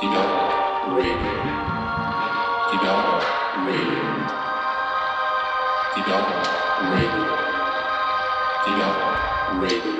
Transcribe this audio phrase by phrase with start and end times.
[0.00, 0.30] Develop
[0.96, 1.32] Radio.
[2.70, 3.22] Develop
[3.66, 4.02] Radio.
[5.96, 6.28] Develop
[6.94, 7.24] Radio.
[8.66, 9.00] Develop
[9.62, 9.92] Radio.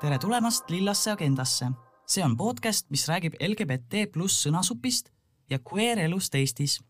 [0.00, 1.66] tere tulemast Lillasse agendasse.
[2.06, 5.08] see on podcast, mis räägib LGBT pluss sõnasupist
[5.50, 6.80] ja queer elust Eestis.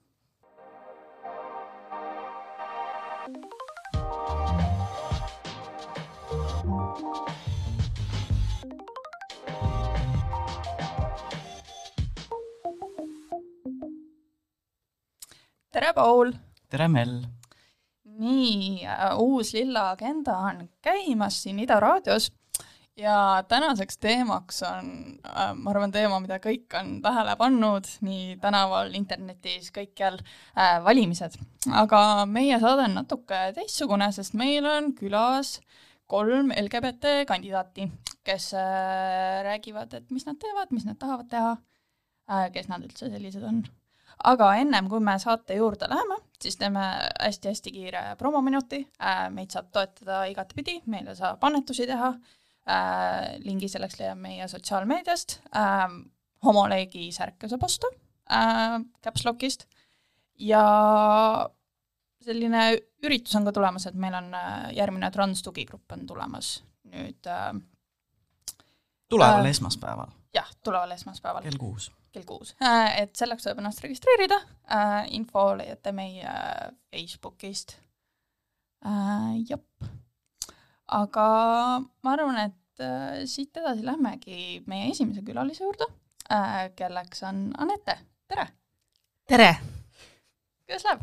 [15.97, 16.35] Paul!
[16.69, 17.23] tere, Mell!
[18.21, 22.27] nii äh,, uus lilla agenda on käimas siin Ida raadios
[23.01, 24.91] ja tänaseks teemaks on
[25.25, 31.39] äh,, ma arvan, teema, mida kõik on tähele pannud nii tänaval, internetis, kõikjal äh,, valimised.
[31.85, 35.55] aga meie saade on natuke teistsugune, sest meil on külas
[36.13, 37.89] kolm LGBT kandidaati,
[38.21, 43.09] kes äh, räägivad, et mis nad teevad, mis nad tahavad teha äh,, kes nad üldse
[43.09, 43.65] sellised on
[44.25, 46.85] aga ennem kui me saate juurde läheme, siis teeme
[47.21, 49.29] hästi-hästi kiire promominuti äh,.
[49.31, 53.37] meid saab toetada igatepidi, meile saab annetusi teha äh,.
[53.45, 55.87] lingi selleks leiab meie sotsiaalmeediast äh,.
[56.45, 57.93] homoleegi särke saab osta
[58.31, 59.67] äh, Caps Lockist
[60.39, 60.65] ja
[62.27, 62.69] selline
[63.05, 64.33] üritus on ka tulemas, et meil on
[64.75, 66.59] järgmine transtugigrupp on tulemas
[66.91, 67.29] nüüd
[69.09, 71.91] tuleval Äh, esmaspäeval jah, tuleval esmaspäeval kell kuus.
[72.17, 72.55] Kell kuus.
[72.97, 74.39] Et selleks tuleb ennast registreerida,
[75.17, 76.33] info leiate meie
[76.91, 77.77] Facebookist.
[79.49, 79.65] Jep.
[80.95, 81.23] aga
[81.83, 85.89] ma arvan, et äh, siit edasi lähmegi meie esimese külalise juurde,
[86.79, 87.97] kelleks on Anette,
[88.31, 88.45] tere!
[89.27, 89.49] tere!
[90.63, 91.03] kuidas läheb?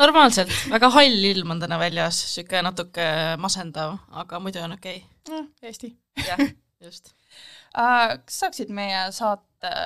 [0.00, 3.04] normaalselt, väga hall ilm on täna väljas, sihuke natuke
[3.42, 5.92] masendav, aga muidu on okei Eesti.
[6.16, 6.24] okay..
[6.30, 6.42] jah,
[6.80, 7.12] just.
[7.76, 9.76] kas saaksid meie saate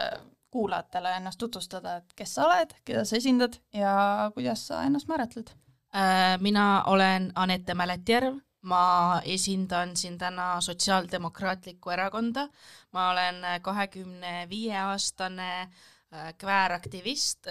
[0.50, 3.94] kuulajatele ennast tutvustada, et kes sa oled, keda sa esindad ja
[4.34, 5.52] kuidas sa ennast määratled?
[5.96, 12.48] Äh, mina olen Anette Mäletjärv, ma esindan siin täna Sotsiaaldemokraatlikku Erakonda,
[12.92, 17.46] ma olen kahekümne viie aastane äh, kvääraktivist,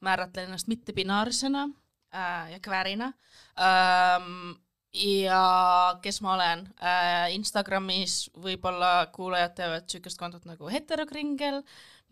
[0.00, 1.68] määratlen ennast mittebinaarsena
[2.14, 3.12] äh, ja kväärina.
[3.58, 4.56] Ähm,
[4.94, 6.66] ja kes ma olen?
[6.82, 11.62] Äh,, Instagramis võib-olla kuulajad teavad niisugust kontot nagu Heterokringel,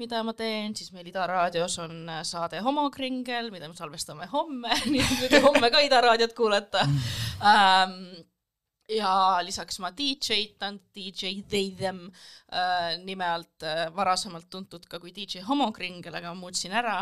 [0.03, 4.75] mida ma teen, siis meil Ida raadios on äh, saade Homokringel, mida me salvestame homme
[4.91, 6.83] nii et võite homme ka Ida raadiot kuulata
[7.47, 7.99] ähm,
[8.93, 9.13] ja
[9.47, 15.45] lisaks ma DJ-tan, DJ They Them äh, nime alt äh, varasemalt tuntud ka kui DJ
[15.47, 16.99] Homokringel, aga ma muutsin ära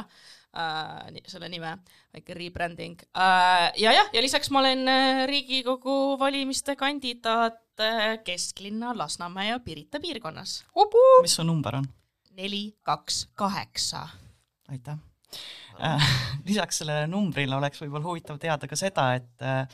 [1.15, 1.77] ni- selle nime,
[2.11, 3.69] väike rebranding äh,.
[3.79, 4.83] ja jah, ja lisaks ma olen
[5.31, 7.61] Riigikogu valimiste kandidaat
[8.27, 10.57] Kesklinna, Lasnamäe ja Pirita piirkonnas.
[11.23, 11.87] mis su number on?
[12.39, 14.07] neli, kaks, kaheksa.
[14.69, 14.99] aitäh
[15.81, 16.11] äh.
[16.49, 19.65] lisaks sellele numbrile oleks võib-olla huvitav teada ka seda, et äh,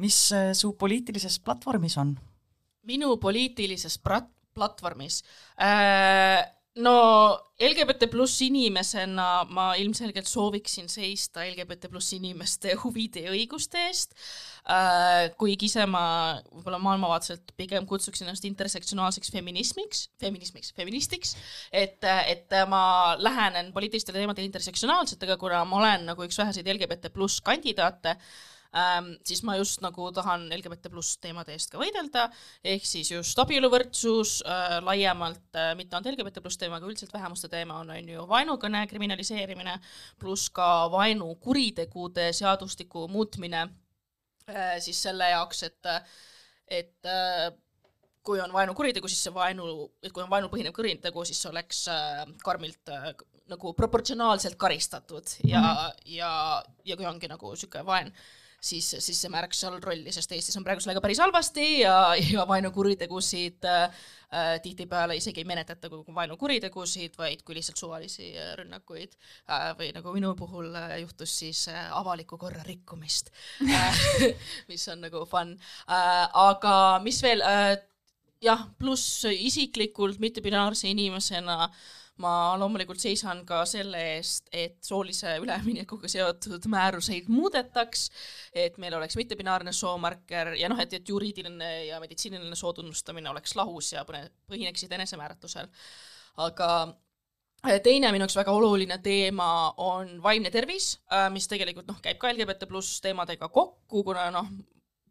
[0.00, 2.14] mis äh, su poliitilises platvormis on?
[2.88, 5.20] minu poliitilises prat-, platvormis
[5.60, 6.40] äh,
[6.80, 6.96] no
[7.60, 14.16] LGBT pluss inimesena ma ilmselgelt sooviksin seista LGBT pluss inimeste huvide ja õiguste eest.
[14.70, 16.02] Äh,, kuigi ise ma
[16.50, 21.34] võib-olla maailmavaateliselt pigem kutsuksin ennast intersektsionaalseks feminismiks, feminismiks, feministiks,
[21.72, 27.40] et, et ma lähenen poliitilistele teemadele intersektsionaalsetega, kuna ma olen nagu üks väheseid LGBT pluss
[27.44, 28.16] kandidaate
[28.76, 32.28] ähm,, siis ma just nagu tahan LGBT pluss teemade eest ka võidelda,
[32.64, 37.50] ehk siis just abieluvõrdsus äh, laiemalt äh,, mitte ainult LGBT pluss teema, aga üldiselt vähemuste
[37.52, 39.78] teema on, on ju vaenukõne kriminaliseerimine,
[40.20, 45.92] pluss ka vaenukuritegude seadustiku muutmine äh, siis selle jaoks, et,
[46.80, 47.50] et äh,
[48.22, 49.66] kui on vaenukuritegu, siis see vaenu,
[50.02, 53.10] et kui on vaenupõhinev kuritegu, siis see oleks äh, karmilt äh,
[53.50, 56.02] nagu proportsionaalselt karistatud ja mm, -hmm.
[56.16, 58.12] ja, ja kui ongi nagu niisugune vaen,
[58.60, 62.44] siis, siis see märks seal rolli, sest Eestis on praegu sellega päris halvasti ja, ja
[62.48, 69.16] vaenukuritegusid äh, äh, tihtipeale isegi ei menetleta kui vaenukuritegusid, vaid kui lihtsalt suvalisi äh, rünnakuid
[69.16, 73.32] äh, või nagu minu puhul äh, juhtus siis äh, avaliku korra rikkumist
[73.64, 74.02] äh,
[74.70, 75.56] mis on nagu fun
[75.88, 76.26] äh,.
[76.44, 76.74] aga
[77.04, 77.78] mis veel äh,,
[78.44, 81.70] jah, pluss isiklikult mittebinaarse inimesena
[82.20, 88.08] ma loomulikult seisan ka selle eest, et soolise üleminekuga seotud määruseid muudetaks,
[88.52, 93.92] et meil oleks mittebinaarne soomarker ja noh, et, et juriidiline ja meditsiiniline sootunnustamine oleks lahus
[93.94, 95.70] ja põhineksid enesemääratlusel.
[96.40, 96.70] aga
[97.66, 100.94] äh, teine minu jaoks väga oluline teema on vaimne tervis,
[101.32, 104.52] mis tegelikult noh, käib ka LGBT pluss teemadega kokku, kuna noh,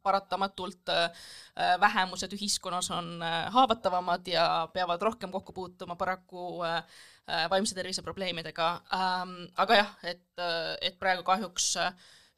[0.04, 6.64] paratamatult äh, äh, vähemused ühiskonnas on äh, haavatavamad ja peavad rohkem kokku puutuma paraku
[7.50, 9.36] vaimse tervise probleemidega ähm,.
[9.58, 10.26] aga jah, et,
[10.82, 11.76] et praegu kahjuks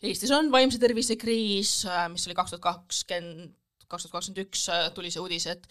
[0.02, 3.54] Eestis on vaimse tervise kriis mis oli kaks tuhat kakskümmend,
[3.92, 5.68] kaks tuhat kakskümmend üks äh, tuli see uudis, et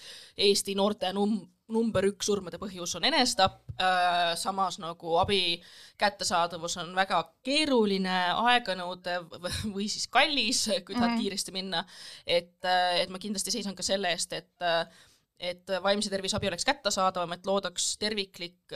[0.49, 5.58] Eesti noorte num-, number üks surmade põhjus on enesetapp äh,, samas nagu abi
[6.00, 8.17] kättesaadavus on väga keeruline,
[8.55, 9.28] aeganõudev
[9.75, 11.14] või siis kallis, kui tahad mm.
[11.14, 11.22] -hmm.
[11.22, 11.84] kiiresti minna.
[12.26, 12.58] et,
[13.00, 14.69] et ma kindlasti seisan ka selle eest, et
[15.40, 18.75] et vaimse tervise abi oleks kättesaadavam, et loodaks terviklik,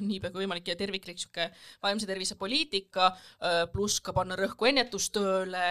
[0.00, 1.50] niipea kui võimalik ja terviklik niisugune
[1.84, 3.10] vaimse tervise poliitika,
[3.74, 5.66] pluss ka panna rõhku ennetustööle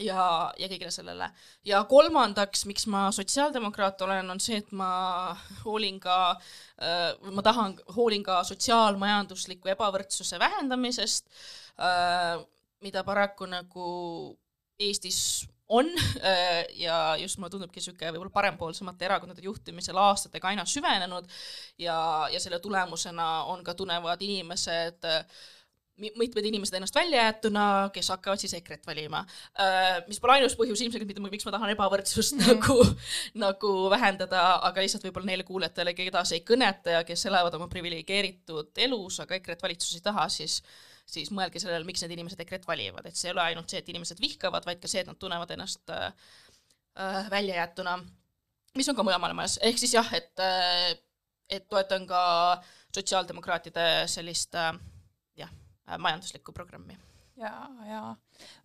[0.00, 1.30] ja, ja kõigele sellele.
[1.64, 4.90] ja kolmandaks, miks ma sotsiaaldemokraat olen, on see, et ma
[5.64, 6.18] hoolin ka,
[7.32, 11.28] ma tahan, hoolin ka sotsiaalmajandusliku ebavõrdsuse vähendamisest,
[12.84, 13.90] mida paraku nagu
[14.76, 15.88] Eestis on
[16.84, 21.26] ja just mulle tundubki niisugune võib-olla parempoolsemate erakondade juhtimisel aastatega aina süvenenud
[21.82, 21.96] ja,
[22.30, 25.08] ja selle tulemusena on ka tunnevad inimesed
[25.96, 29.22] mitmed inimesed ennast välja jäetuna, kes hakkavad siis EKRE-t valima.
[30.08, 32.76] mis pole ainus põhjus ilmselgelt, mida, miks ma tahan ebavõrdsust mm nagu,
[33.34, 37.68] nagu vähendada, aga lihtsalt võib-olla neile kuulajatele, keda see ei kõneta ja kes elavad oma
[37.72, 40.60] priviligeeritud elus, aga EKRE-t valitsus ei taha, siis
[41.06, 43.90] siis mõelge sellele, miks need inimesed EKRE-t valivad, et see ei ole ainult see, et
[43.92, 46.08] inimesed vihkavad, vaid ka see, et nad tunnevad ennast äh,
[46.98, 47.96] äh, väljajäetuna,
[48.76, 50.96] mis on ka mujal maailmas, ehk siis jah, et äh,
[51.50, 52.20] et toetan ka
[52.94, 54.72] sotsiaaldemokraatide sellist äh,
[55.98, 56.98] majanduslikku programmi.
[57.36, 57.52] ja,
[57.88, 58.02] ja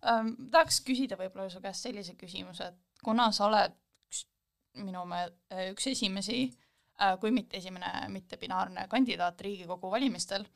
[0.08, 3.74] ähm, tahaks küsida võib-olla su käest sellise küsimuse, et kuna sa oled
[4.08, 4.24] üks
[4.82, 5.28] minu me-,
[5.70, 6.44] üks esimesi
[7.00, 10.46] äh,, kui mitte esimene mittebinaarne kandidaat Riigikogu valimistel,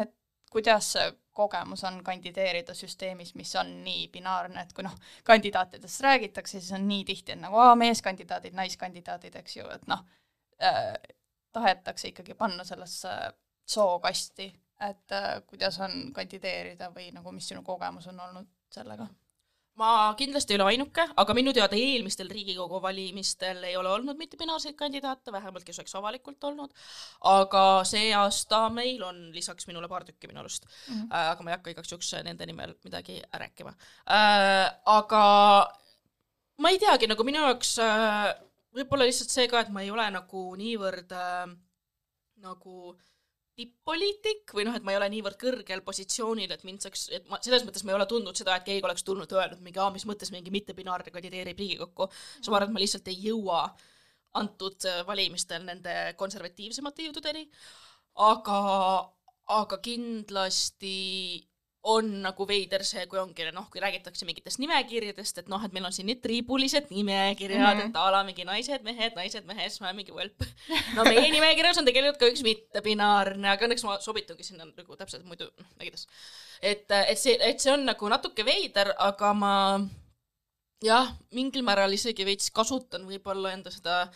[0.00, 0.14] et
[0.50, 1.06] kuidas see
[1.36, 4.94] kogemus on kandideerida süsteemis, mis on nii binaarne, et kui noh,
[5.24, 10.04] kandidaatidest räägitakse, siis on nii tihti, et nagu aa, meeskandidaadid, naiskandidaadid, eks ju, et noh
[10.62, 10.94] äh,,
[11.52, 13.12] tahetakse ikkagi panna sellesse
[13.66, 14.48] sookasti,
[14.80, 19.06] et äh, kuidas on kandideerida või nagu mis sinu kogemus on olnud sellega?
[19.76, 24.76] ma kindlasti ei ole ainuke, aga minu teada eelmistel Riigikogu valimistel ei ole olnud mittebinaarseid
[24.78, 26.72] kandidaate, vähemalt kes oleks avalikult olnud,
[27.28, 31.10] aga see aasta meil on lisaks minule paar tükki minu arust mm, -hmm.
[31.12, 33.74] äh, aga ma ei hakka igaks juhuks nende nimel midagi rääkima
[34.08, 34.72] äh,.
[34.84, 35.24] aga
[36.58, 38.32] ma ei teagi, nagu minu jaoks äh,
[38.76, 41.52] võib-olla lihtsalt see ka, et ma ei ole nagu niivõrd äh,
[42.44, 42.96] nagu
[43.56, 47.38] tipp-poliitik või noh, et ma ei ole niivõrd kõrgel positsioonil, et mind saaks, et ma
[47.44, 49.92] selles mõttes ma ei ole tundnud seda, et keegi oleks tulnud ja öelnud mingi, aa,
[49.94, 52.10] mis mõttes mingi mittebinaarne kandideerib Riigikokku.
[52.36, 53.62] siis ma arvan, et ma lihtsalt ei jõua
[54.36, 57.46] antud valimistel nende konservatiivsemate jõududeni.
[58.28, 58.60] aga,
[59.56, 60.96] aga kindlasti
[61.86, 65.86] on nagu veider see, kui ongi noh, kui räägitakse mingitest nimekirjadest, et noh, et meil
[65.86, 67.92] on siin need triibulised nimekirjad mm, -hmm.
[67.92, 70.46] et a la mingi naised, mehed, naised, mehed, siis ma olen mingi välp.
[70.96, 75.24] no meie nimekirjas on tegelikult ka üks mittebinaarne, aga õnneks ma sobitungi sinna nagu täpselt
[75.24, 75.48] muidu,
[75.78, 76.08] nägides.
[76.60, 79.54] et, et see, et see on nagu natuke veider, aga ma
[80.82, 84.06] jah, mingil määral isegi veits kasutan võib-olla enda seda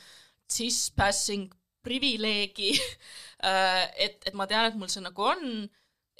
[0.50, 1.52] cis-passing
[1.86, 2.74] privileegi
[4.04, 5.70] et, et ma tean, et mul see nagu on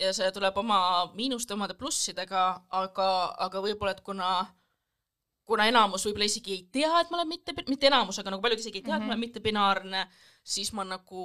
[0.00, 0.80] ja see tuleb oma
[1.16, 2.44] miinuste, omade plussidega,
[2.80, 3.10] aga,
[3.46, 4.30] aga võib-olla, et kuna,
[5.48, 8.62] kuna enamus võib-olla isegi ei tea, et ma olen mitte, mitte enamus, aga nagu paljud
[8.62, 9.04] isegi ei tea mm, -hmm.
[9.04, 10.04] et ma olen mittebinaarne,
[10.56, 11.24] siis ma nagu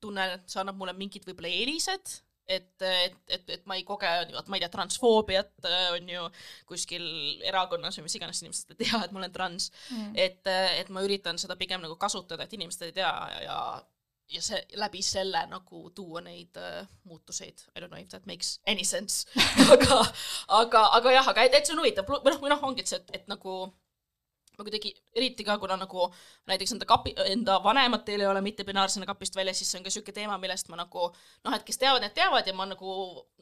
[0.00, 2.18] tunnen, et see annab mulle mingid võib-olla eelised,
[2.48, 4.08] et, et, et, et ma ei koge,
[4.48, 6.24] ma ei tea, transfoobiat on ju
[6.68, 7.04] kuskil
[7.44, 10.48] erakonnas või mis iganes inimesed ei tea, et ma olen trans mm., et,
[10.80, 13.58] et ma üritan seda pigem nagu kasutada, et inimesed ei tea ja, ja
[14.28, 18.58] ja see läbi selle nagu tuua neid uh, muutuseid, I don't know if that makes
[18.66, 19.26] any sense.
[19.72, 20.00] Aga,
[20.48, 23.00] aga, aga jah, aga et, et see on huvitav, või noh, või noh, ongi, see,
[23.00, 23.60] et, et nagu
[24.58, 26.08] ma kuidagi, eriti ka, kuna nagu
[26.50, 30.16] näiteks enda kapi, enda vanematel ei ole mittebinaarsena kapist väljas, siis see on ka niisugune
[30.16, 32.94] teema, millest ma nagu noh, et kes teavad, need teavad ja ma nagu,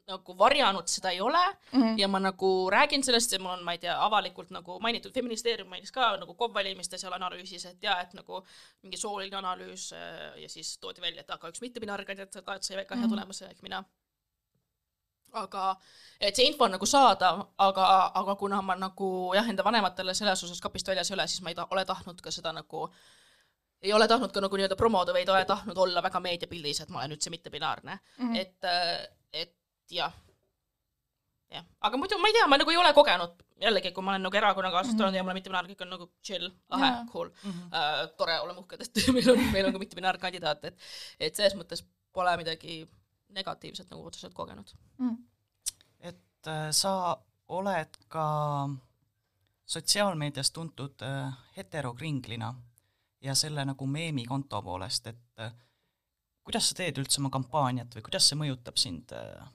[0.06, 1.98] nagu varjanud seda ei ole mm -hmm.
[2.02, 5.68] ja ma nagu räägin sellest ja mul on, ma ei tea, avalikult nagu mainitud, Feministeerium
[5.68, 8.44] mainis ka nagu KOV valimiste seal analüüsis, et jaa, et nagu
[8.82, 9.92] mingi sooline analüüs
[10.36, 13.10] ja siis toodi välja, et aga üks mittebinaarne kandidaat sai väga hea mm -hmm.
[13.10, 13.84] tulemuse ehk mina
[15.36, 15.68] aga
[16.20, 17.86] et see info on nagu saadav, aga,
[18.22, 21.52] aga kuna ma nagu jah, enda vanematele selles osas kapist väljas ei ole, siis ma
[21.52, 22.86] ei ta, ole tahtnud ka seda nagu,
[23.84, 26.92] ei ole tahtnud ka nagu nii-öelda promoda või ei ole tahtnud olla väga meediapildis, et
[26.92, 28.30] ma olen üldse mittebinaarne mm.
[28.30, 28.36] -hmm.
[28.40, 29.54] et, et
[29.92, 30.14] jah,
[31.52, 34.28] jah, aga muidu ma ei tea, ma nagu ei ole kogenud, jällegi, kui ma olen
[34.28, 35.16] nagu erakonnakaaslased olnud mm -hmm.
[35.20, 37.66] ja ma olen mittebinaarne, kõik on nagu chill, lahe, cool mm, -hmm.
[37.72, 40.78] uh, tore, oleme uhked, et meil on, meil on ka mittebinaarne kandidaat, et
[41.20, 42.86] et selles mõttes pole midagi
[43.28, 45.16] negatiivset nagu otseselt kogenud mm.
[46.00, 47.16] et äh, sa
[47.48, 48.26] oled ka
[49.66, 52.54] sotsiaalmeedias tuntud äh, heterokringlina
[53.22, 55.52] ja selle nagu meemikonto poolest, et äh,
[56.44, 59.46] kuidas sa teed üldse oma kampaaniat või kuidas see mõjutab sind äh,,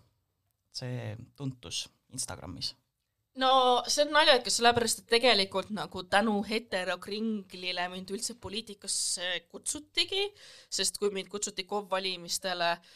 [0.75, 2.73] see tuntus Instagramis?
[3.39, 3.51] no
[3.87, 10.25] see on naljakas, sellepärast et tegelikult nagu tänu heterokringlile mind üldse poliitikasse kutsutigi,
[10.69, 12.91] sest kui mind kutsuti KOV valimistele äh,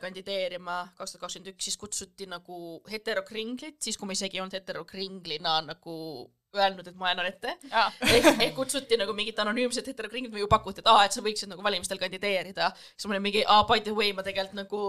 [0.00, 4.56] kandideerima kaks tuhat kakskümmend üks, siis kutsuti nagu heterokringlit, siis kui ma isegi ei olnud
[4.56, 5.96] heterokringlina nagu
[6.56, 7.54] öelnud, et ma annan ette.
[7.72, 11.64] ehk, ehk kutsuti nagu mingit anonüümset heterokringlit või pakuti, et aa, et sa võiksid nagu
[11.64, 12.72] valimistel kandideerida.
[12.94, 14.82] siis mul oli mingi, aa, by the way, ma tegelikult nagu,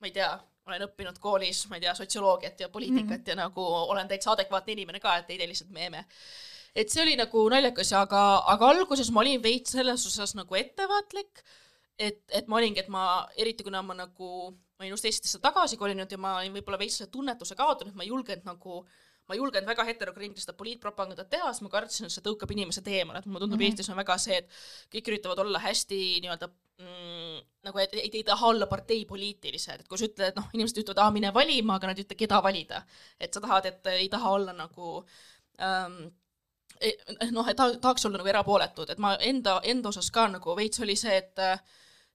[0.00, 0.30] ma ei tea,
[0.70, 3.30] olen õppinud koolis, ma ei tea, sotsioloogiat ja poliitikat mm -hmm.
[3.30, 6.04] ja nagu olen täitsa adekvaatne inimene ka, et ei tee lihtsalt meeme.
[6.74, 11.42] et see oli nagu naljakas, aga, aga alguses ma olin veits selles osas nagu ettevaatlik,
[12.00, 13.04] et, et ma olingi, et ma,
[13.40, 14.30] eriti kuna ma nagu,
[14.78, 18.06] ma olin just Eestisse tagasi kolinud ja ma olin võib-olla veits selle tunnetuse kaotanud, ma
[18.06, 18.82] ei julgenud nagu
[19.30, 22.88] ma ei julgenud väga heterokriinilist seda poliitpropagandat teha, sest ma kartsin, et see tõukab inimesed
[22.90, 23.76] eemale, et mulle tundub mm -hmm.
[23.78, 24.48] Eestis on väga see, et
[24.94, 27.36] kõik üritavad olla hästi nii-öelda mm,
[27.68, 31.02] nagu, et ei, ei taha olla parteipoliitilised, et kui sa ütled, et noh, inimesed ütlevad,
[31.04, 32.82] aa, mine valima, aga nad ei ütle, keda valida.
[33.20, 35.04] et sa tahad, et ei taha olla nagu
[35.62, 36.10] ähm,
[37.30, 40.96] noh, et tahaks olla nagu erapooletud, et ma enda, enda osas ka nagu veits oli
[40.96, 41.62] see, et äh,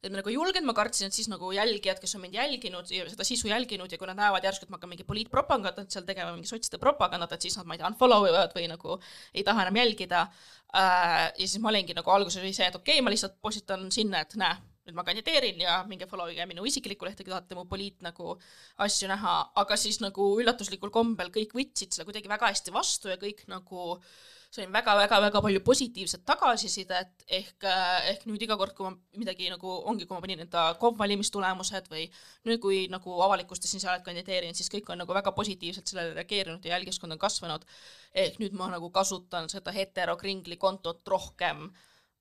[0.06, 2.92] et ma nagu ei julgenud, ma kartsin, et siis nagu jälgijad, kes on mind jälginud
[2.94, 6.06] ja seda sisu jälginud ja kui nad näevad järsku, et ma hakkan mingi poliitpropagandat seal
[6.08, 9.00] tegema, mingi sotside propagandat, et siis nad, ma ei tea, unfollow ivad või nagu
[9.34, 11.32] ei taha enam jälgida äh,.
[11.32, 14.22] ja siis ma olingi nagu alguses oli see, et okei okay,, ma lihtsalt postitan sinna,
[14.26, 17.66] et näe, nüüd ma kandideerin ja minge follow ige minu isiklikku lehte, kui tahate mu
[17.70, 18.38] poliit nagu
[18.86, 23.18] asju näha, aga siis nagu üllatuslikul kombel kõik võtsid selle kuidagi väga hästi vastu ja
[23.22, 24.10] kõik nagu äh,
[24.54, 29.74] sain väga-väga-väga palju positiivset tagasisidet, ehk, äh, ehk nüüd iga kord, kui ma midagi nagu
[29.90, 32.06] ongi, kui ma panin enda KOV valimistulemused või
[32.48, 36.66] nüüd, kui nagu avalikustasin seal, et kandideerin, siis kõik on nagu väga positiivselt sellele reageerinud
[36.66, 37.66] ja jälgijaskond on kasvanud.
[38.14, 41.70] ehk nüüd ma nagu kasutan seda heterokringli kontot rohkem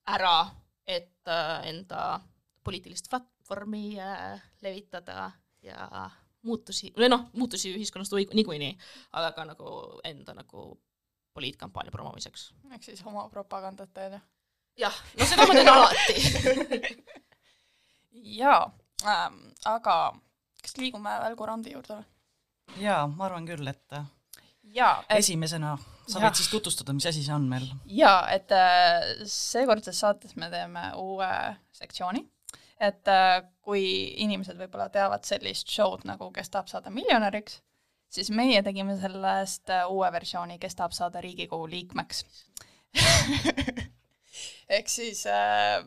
[0.07, 0.51] ära,
[0.87, 2.21] et äh, enda
[2.65, 5.31] poliitilist platvormi äh, levitada
[5.63, 6.11] ja
[6.45, 8.75] muutusi, või noh, muutusi ühiskonnas niikuinii,
[9.19, 9.71] aga ka nagu
[10.05, 10.67] enda nagu
[11.35, 12.53] poliitkampaania promomiseks.
[12.73, 14.19] ehk siis oma propagandat teed?
[14.79, 16.15] jah, no seda ma teen alati
[18.39, 18.61] jaa
[19.05, 19.97] ähm,, aga
[20.63, 22.07] kas liigume Välgu Randi juurde või?
[22.85, 23.99] jaa, ma arvan küll, et
[24.75, 25.19] jaa et...
[25.19, 25.77] esimesena
[26.09, 27.67] sa võid siis tutvustada, mis asi see on meil?
[27.99, 31.31] jaa, et äh, seekordses saates me teeme uue
[31.77, 32.25] sektsiooni,
[32.83, 33.85] et äh, kui
[34.25, 37.61] inimesed võib-olla teavad sellist show'd nagu Kes tahab saada miljonäriks,
[38.15, 42.25] siis meie tegime sellest äh, uue versiooni, kes tahab saada Riigikogu liikmeks
[44.79, 45.85] ehk siis äh,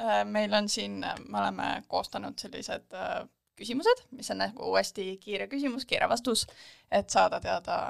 [0.00, 3.22] äh, meil on siin, me oleme koostanud sellised äh,
[3.60, 6.46] küsimused, mis on nagu hästi kiire küsimus, kiire vastus,
[6.90, 7.80] et saada teada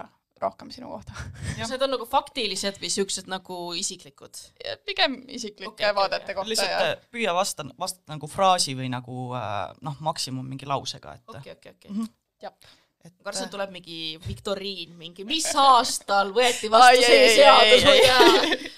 [0.41, 1.13] rohkem sinu kohta
[1.59, 4.41] kas need on nagu faktilised või siuksed nagu isiklikud?
[4.89, 6.53] pigem isiklike okay, vaadete okay, kohta.
[6.53, 6.93] lihtsalt ja...
[6.93, 11.27] Äh, püüa vasta, vastata nagu fraasi või nagu äh, noh, maksimum mingi lausega, et.
[11.35, 12.09] okei, okei, okei.
[12.45, 12.57] jah
[13.05, 18.05] et kartsin, et tuleb mingi viktoriin, mingi mis aastal võeti vastu see seadus, ma ei
[18.05, 18.71] tea.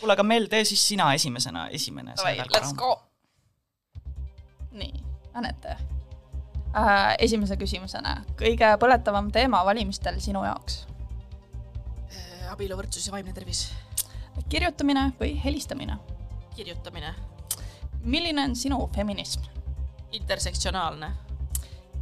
[0.00, 2.16] kuule, aga Mel, tee siis sina esimesena, esimene.
[2.54, 2.94] Let's go.
[4.70, 5.02] nii,
[5.34, 7.16] Anette äh,.
[7.18, 10.84] esimese küsimusena, kõige põletavam teema valimistel sinu jaoks
[12.14, 12.46] äh,?
[12.54, 13.66] abieluvõrdsus ja vaimne tervis.
[14.48, 15.98] kirjutamine või helistamine?
[16.56, 17.14] kirjutamine.
[18.00, 19.42] milline on sinu feminism?
[20.12, 21.10] intersektsionaalne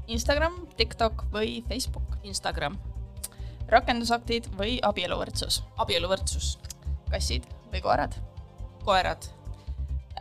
[0.08, 2.16] Instagram, TikTok või Facebook?
[2.24, 2.78] Instagram.
[3.68, 5.62] rakendusaktid või abieluvõrdsus?
[5.76, 6.58] abieluvõrdsus.
[7.10, 8.14] kassid või koerad?
[8.84, 9.28] koerad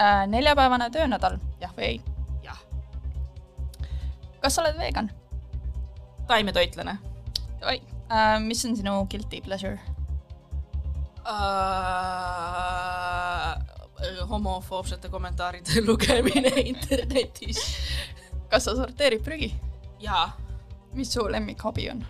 [0.01, 0.27] äh,.
[0.27, 2.01] neljapäevane töönädal, jah või ei?
[2.43, 2.59] jah.
[4.41, 5.11] kas sa oled vegan?
[6.27, 6.97] taimetoitlane.
[7.63, 9.79] oi äh,, mis on sinu guilty pleasure
[11.23, 11.37] uh,?
[14.29, 17.63] homofoobsete kommentaaride lugemine internetis
[18.49, 19.66] kas sa sorteerid prügi?
[19.99, 20.31] Jaa.
[20.93, 22.05] mis su lemmikhobi on?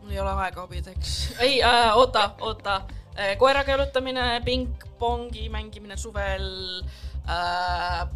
[0.00, 1.34] mul ei ole aega hobideks.
[1.38, 2.82] ei äh,, oota, oota
[3.16, 3.36] äh,.
[3.38, 6.82] koeraga jalutamine, pingpongi mängimine suvel
[7.28, 8.08] äh,,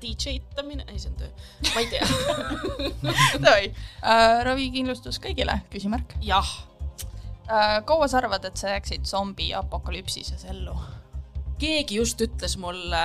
[0.00, 1.30] DJ-tamine, ei see on töö,
[1.74, 2.06] ma ei tea
[3.44, 6.16] Davai äh,, ravikindlustus kõigile, küsimärk?
[6.22, 6.50] jah
[7.48, 7.80] äh,.
[7.84, 10.76] kaua sa arvad, et sa jääksid zombi apokalüpsises ellu?
[11.58, 13.04] keegi just ütles mulle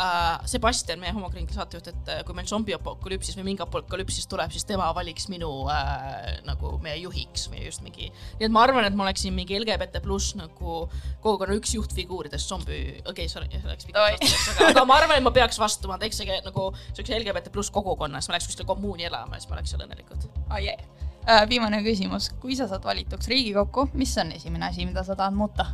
[0.00, 4.66] äh, Sebastian, meie homokringli saatejuht, et äh, kui meil zombiapokalüpsis või mingi apokalüpsis tuleb, siis
[4.68, 8.96] tema valiks minu äh, nagu meie juhiks või just mingi, nii et ma arvan, et
[8.96, 10.84] ma oleksin mingi LGBT pluss nagu
[11.24, 15.26] kogukonna üks juhtfiguuridest zombi, okei okay,, see oleks pikk vastus, aga, aga ma arvan, et
[15.26, 19.36] ma peaks vastu, ma teeks nagu siukse LGBT pluss kogukonnas, ma läheks kuskile kommuuni elama
[19.36, 20.58] ja siis ma oleks seal õnnelikult oh,.
[20.60, 20.80] Yeah.
[21.28, 25.36] Äh, viimane küsimus, kui sa saad valituks Riigikokku, mis on esimene asi, mida sa tahad
[25.36, 25.68] muuta?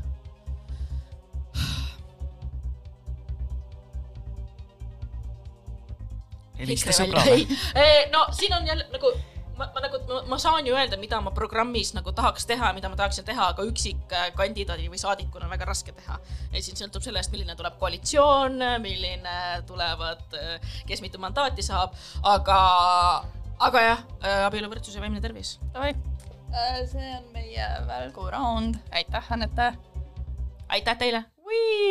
[6.59, 7.41] Helista sõbrale
[8.15, 9.15] no siin on jälle nagu
[9.57, 12.99] ma, ma nagu, ma saan ju öelda, mida ma programmis nagu tahaks teha, mida ma
[12.99, 16.19] tahaksin teha, aga üksikkandidaadi või saadikuna on väga raske teha.
[16.53, 20.37] ja siin sõltub sellest, milline tuleb koalitsioon, milline tulevad,
[20.89, 22.59] kes mitu mandaati saab, aga,
[23.69, 24.05] aga jah,
[24.51, 25.57] abieluvõrdsus ja vaimne tervis.
[26.91, 29.73] See on meie välguraund, aitäh, Anette.
[30.69, 31.25] aitäh teile,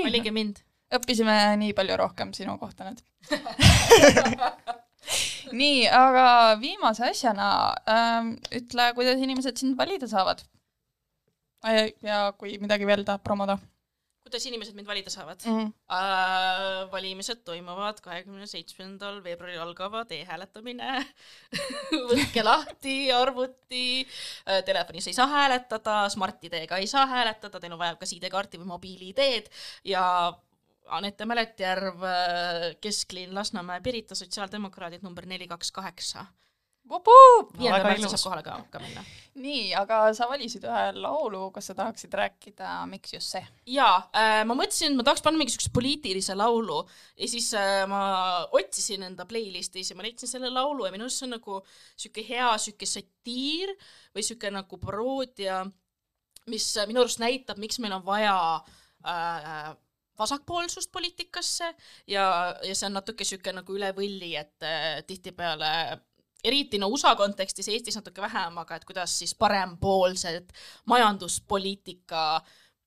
[0.05, 0.63] valige mind.
[0.93, 3.01] Õppisime nii palju rohkem sinu kohta nüüd
[5.53, 6.25] nii, aga
[6.61, 7.49] viimase asjana
[7.89, 10.43] ähm, ütle, kuidas inimesed sind valida saavad.
[12.05, 13.57] ja kui midagi veel tahad promoda.
[14.25, 15.57] kuidas inimesed mind valida saavad mm?
[15.57, 15.73] -hmm.
[15.97, 21.05] Äh, valimised toimuvad kahekümne seitsmendal veebruaril algavad e-hääletamine
[22.09, 27.95] võtke lahti arvuti äh,, telefonis ei saa hääletada, Smart-ID-ga ei saa hääletada, teil on vaja
[27.95, 29.49] kas ID-kaarti või mobiil-ID-d
[29.83, 30.33] ja
[30.93, 32.01] Anette Mäletjärv,
[32.81, 36.25] kesklinn Lasnamäe, Pirita, sotsiaaldemokraadid number neli, kaks, kaheksa.
[37.57, 39.01] viiendal märtsil saab kohale ka, ka minna.
[39.41, 43.41] nii, aga sa valisid ühe laulu, kas sa tahaksid rääkida, miks just see?
[43.73, 46.83] jaa äh,, ma mõtlesin, et ma tahaks panna mingisuguse poliitilise laulu
[47.17, 48.03] ja siis äh, ma
[48.53, 51.57] otsisin enda playlist'is ja ma leidsin selle laulu ja minu arust see on nagu
[51.95, 53.73] sihuke hea sihuke satiir
[54.13, 55.63] või sihuke nagu paroodia,
[56.53, 58.37] mis minu arust näitab, miks meil on vaja
[59.01, 59.73] äh,
[60.19, 61.71] vasakpoolsust poliitikasse
[62.07, 62.25] ja,
[62.63, 65.71] ja see on natuke sihuke nagu üle võlli, et äh, tihtipeale
[66.45, 70.53] eriti no USA kontekstis, Eestis natuke vähem, aga et kuidas siis parempoolsed
[70.91, 72.25] majanduspoliitika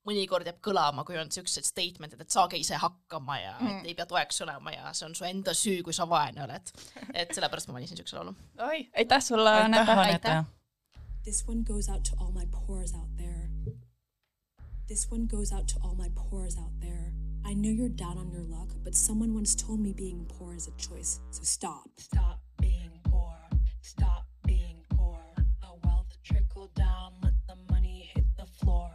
[0.09, 3.73] mõnikord jääb kõlama, kui on siuksed statement'id, et saage ise hakkama ja mm.
[3.73, 6.73] et ei pea toeks olema ja see on su enda süü, kui sa vaene oled.
[7.13, 8.35] et sellepärast ma valisin siukse laulu.
[8.71, 9.99] oi, aitäh sulle, Anette.
[10.07, 10.45] aitäh.
[11.25, 13.48] This one goes out to all my pores out there.
[14.89, 17.13] This one goes out to all my pores out there.
[17.45, 20.67] I know you're down on your luck, but someone once told me being poor is
[20.67, 21.21] a choice.
[21.31, 21.91] So stop.
[21.99, 23.37] Stop being poor.
[23.83, 25.19] Stop being poor.
[25.37, 27.13] Let the wealth trickle down.
[27.23, 28.91] Let the money hit the floor.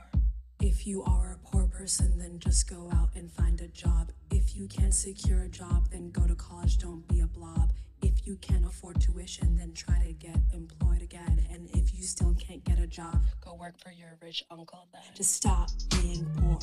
[0.59, 4.11] If you are a poor person, then just go out and find a job.
[4.31, 6.79] If you can't secure a job, then go to college.
[6.79, 7.71] Don't be a blob.
[8.03, 11.41] If you can't afford tuition, then try to get employed again.
[11.51, 15.01] And if you still can't get a job, Go work for your rich uncle then.
[15.15, 15.69] just stop
[16.01, 16.59] being poor.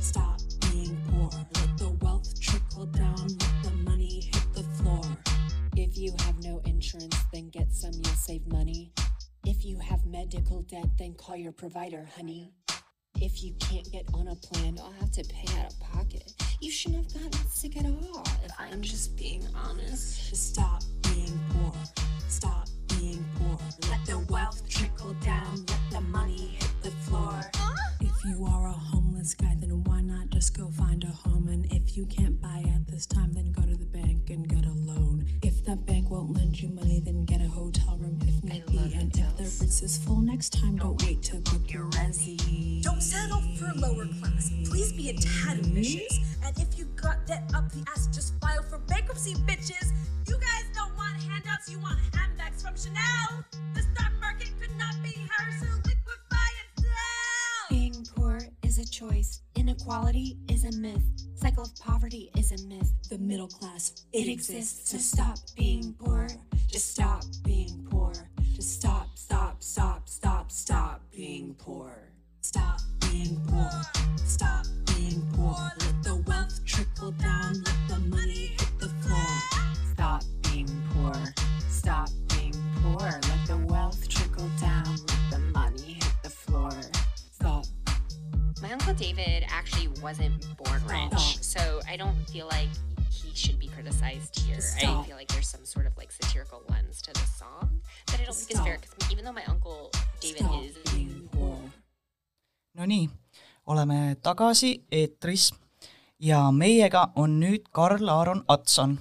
[0.00, 0.40] Stop
[0.72, 1.30] being poor.
[1.56, 3.16] Let the wealth trickle down.
[3.28, 5.02] Let the money hit the floor.
[5.76, 8.92] If you have no insurance, then get some, you'll save money.
[9.44, 12.52] If you have medical debt, then call your provider, honey.
[13.20, 16.32] If you can't get on a plan, I'll have to pay out of pocket.
[16.60, 20.30] You shouldn't have gotten sick at all, if I'm just being honest.
[20.30, 21.72] Just stop being poor.
[22.28, 23.58] Stop being poor.
[23.90, 25.64] Let the wealth trickle down.
[25.68, 27.40] Let the money hit the floor.
[28.00, 31.48] If you are a homeless guy, then why not just go find a home?
[31.48, 34.64] And if you can't buy at this time, then go to the bank and get
[34.64, 35.26] a loan.
[35.42, 38.78] If the bank won't lend you money, then get a hotel room if need be.
[38.94, 42.84] And if the Ritz is full next time, don't wait to book your resi.
[42.98, 44.50] Don't settle for lower class.
[44.64, 46.18] Please be a tad ambitious.
[46.44, 49.92] And if you got debt up the ass, just file for bankruptcy, bitches.
[50.26, 53.44] You guys don't want handouts, you want handbags from Chanel.
[53.74, 57.70] The stock market could not be hers, so liquefy itself.
[57.70, 59.42] Being poor is a choice.
[59.54, 61.04] Inequality is a myth.
[61.36, 62.92] Cycle of poverty is a myth.
[63.10, 66.26] The middle class, It exists, so stop being poor.
[66.66, 68.12] Just stop being poor.
[68.56, 72.07] Just stop, stop, stop, stop, stop being poor.
[72.48, 73.70] Stop being poor.
[74.24, 75.54] Stop being poor.
[75.80, 77.62] Let the wealth trickle down.
[77.62, 79.66] Let the money hit the floor.
[79.92, 81.12] Stop being poor.
[81.68, 83.00] Stop being poor.
[83.02, 84.86] Let the wealth trickle down.
[84.88, 86.70] Let the money hit the floor.
[87.32, 87.66] Stop.
[88.62, 92.70] My uncle David actually wasn't born rich, so I don't feel like
[93.10, 94.56] he should be criticized here.
[94.56, 95.06] I Stop.
[95.06, 98.34] feel like there's some sort of like satirical lens to the song that I don't
[98.34, 98.78] think is fair.
[98.80, 100.78] Because even though my uncle David Stop is.
[102.74, 103.10] Nonii,
[103.66, 105.54] oleme tagasi eetris
[106.20, 108.98] ja meiega on nüüd Karl Aaron Atson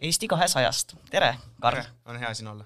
[0.00, 0.96] Eesti kahesajast.
[1.10, 1.82] tere, Karl!
[2.04, 2.64] on hea siin olla.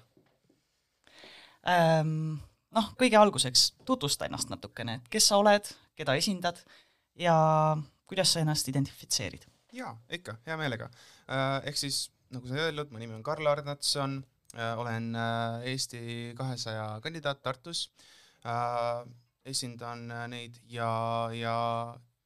[1.67, 2.39] Ähm,
[2.73, 6.63] noh, kõige alguseks tutvusta ennast natukene, et kes sa oled, keda esindad
[7.19, 7.35] ja
[8.09, 9.45] kuidas sa ennast identifitseerid?
[9.77, 10.89] jaa, ikka, hea meelega.
[11.67, 14.23] Ehk siis, nagu sai öeldud, mu nimi on Karl Arnatson,
[14.77, 17.91] olen äh, Eesti kahesaja kandidaat Tartus,
[19.47, 20.91] esindan äh, neid ja,
[21.35, 21.55] ja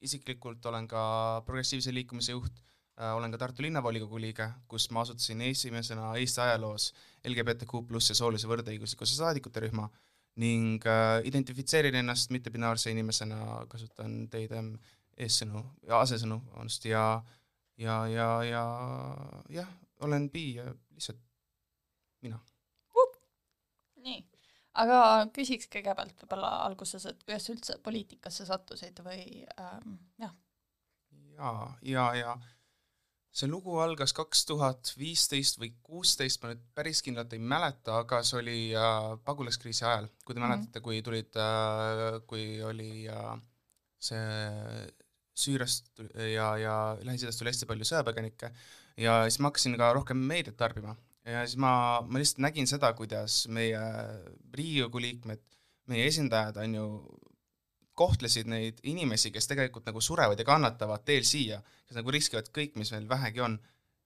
[0.02, 1.04] isiklikult olen ka
[1.46, 2.62] progressiivse liikumise juht,
[3.02, 6.90] olen ka Tartu linnavolikogu liige, kus ma asutasin esimesena Eesti ajaloos
[7.26, 9.88] LGBTQ pluss ja soolise võrdõiguslikkuse saadikute rühma
[10.42, 14.74] ning äh, identifitseerin ennast mittebinaarse inimesena, kasutan teidem
[15.18, 17.06] eessõnu ja asesõnu, vabandust, ja
[17.82, 18.64] ja, ja, ja
[19.50, 19.70] jah,
[20.06, 21.20] olen bi ja lihtsalt
[22.22, 22.40] mina.
[24.06, 24.24] nii,
[24.80, 30.34] aga küsiks kõigepealt võib-olla alguses, et kuidas sa üldse poliitikasse sattusid või ähm, jah?
[31.38, 32.36] ja, ja, ja
[33.32, 38.22] see lugu algas kaks tuhat viisteist või kuusteist, ma nüüd päris kindlalt ei mäleta, aga
[38.28, 40.50] see oli äh, pagulaskriisi ajal, kui te mm -hmm.
[40.50, 43.38] mäletate, kui tulid äh,, kui oli äh,
[44.00, 44.92] see
[45.42, 46.02] Süüriast
[46.34, 48.52] ja, ja Lähis-Idast tuli hästi palju sõjapõgenikke
[49.00, 51.74] ja siis ma hakkasin ka rohkem meediat tarbima ja siis ma,
[52.08, 53.82] ma lihtsalt nägin seda, kuidas meie
[54.58, 55.44] Riigikogu liikmed,
[55.92, 56.88] meie esindajad on ju
[58.02, 62.78] kohtlesid neid inimesi, kes tegelikult nagu surevad ja kannatavad teel siia, kes nagu riskivad kõik,
[62.80, 63.60] mis meil vähegi on,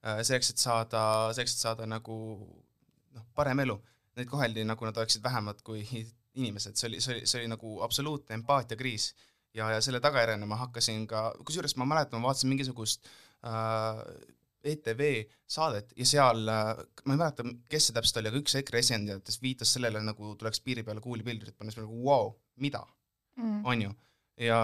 [0.04, 1.02] äh, selleks, et saada,
[1.36, 2.16] selleks, et saada nagu
[3.16, 3.78] noh, parem elu.
[4.16, 5.84] Neid koheldi nagu nad oleksid vähemad kui
[6.40, 9.14] inimesed, see oli, see oli, see oli nagu absoluutne empaatiakriis.
[9.56, 13.06] ja, ja selle tagajärjena ma hakkasin ka, kusjuures ma mäletan, ma vaatasin mingisugust
[13.46, 14.02] äh,
[14.72, 15.02] ETV
[15.56, 16.72] saadet ja seal äh,,
[17.04, 20.62] ma ei mäleta, kes see täpselt oli, aga üks EKRE esindajatest viitas sellele, nagu tuleks
[20.64, 22.82] piiri peale kuulipildrit panna, siis ma nagu vau wow,, mida
[23.36, 23.94] mm., on ju.
[24.48, 24.58] ja,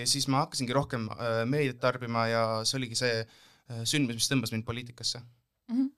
[0.00, 4.32] ja siis ma hakkasingi rohkem äh, meediat tarbima ja see oligi see äh, sündmus, mis
[4.32, 5.76] tõmbas mind poliitikasse mm.
[5.76, 5.92] -hmm.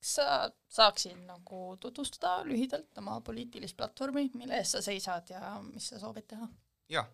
[0.00, 0.26] kas sa
[0.70, 6.28] saaksid nagu tutvustada lühidalt oma poliitilist platvormi, mille eest sa seisad ja mis sa soovid
[6.34, 6.48] teha?
[6.88, 7.06] jaa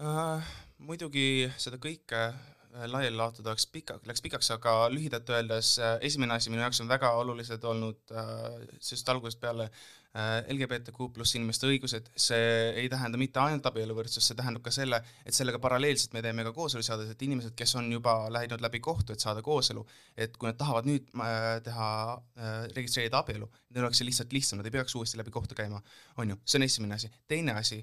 [0.00, 2.52] äh,, muidugi seda kõike äh,
[2.86, 6.88] laiali laotada oleks pika, läks pikaks, aga lühidalt öeldes äh, esimene asi minu jaoks on
[6.90, 12.42] väga olulised olnud äh, just algusest peale Äh, LGBTQ pluss inimeste õigused, see
[12.78, 16.52] ei tähenda mitte ainult abieluvõrdsust, see tähendab ka selle, et sellega paralleelselt me teeme ka
[16.54, 19.82] kooseluseaduse, et inimesed, kes on juba läinud läbi kohtu, et saada kooselu,
[20.14, 21.90] et kui nad tahavad nüüd äh, teha,
[22.38, 25.82] äh, registreerida abielu, neil oleks see lihtsalt lihtsam, nad ei peaks uuesti läbi kohtu käima,
[26.22, 27.10] on ju, see on esimene asi.
[27.26, 27.82] teine asi,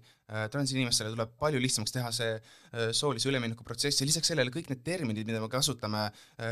[0.52, 2.36] transinimestele tuleb palju lihtsamaks teha see
[2.96, 6.06] soolise ülemineku protsess ja lisaks sellele kõik need terminid, mida me kasutame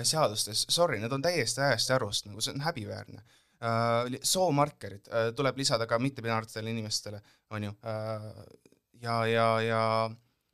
[0.04, 5.30] seadustes, sorry, need on täiesti ajast ja arust, nagu see on häbiväärne äh, soomarkerid äh,
[5.36, 7.20] tuleb lisada ka mittebinaarsetele inimestele,
[7.52, 8.30] on ju äh,,
[9.04, 9.82] ja, ja, ja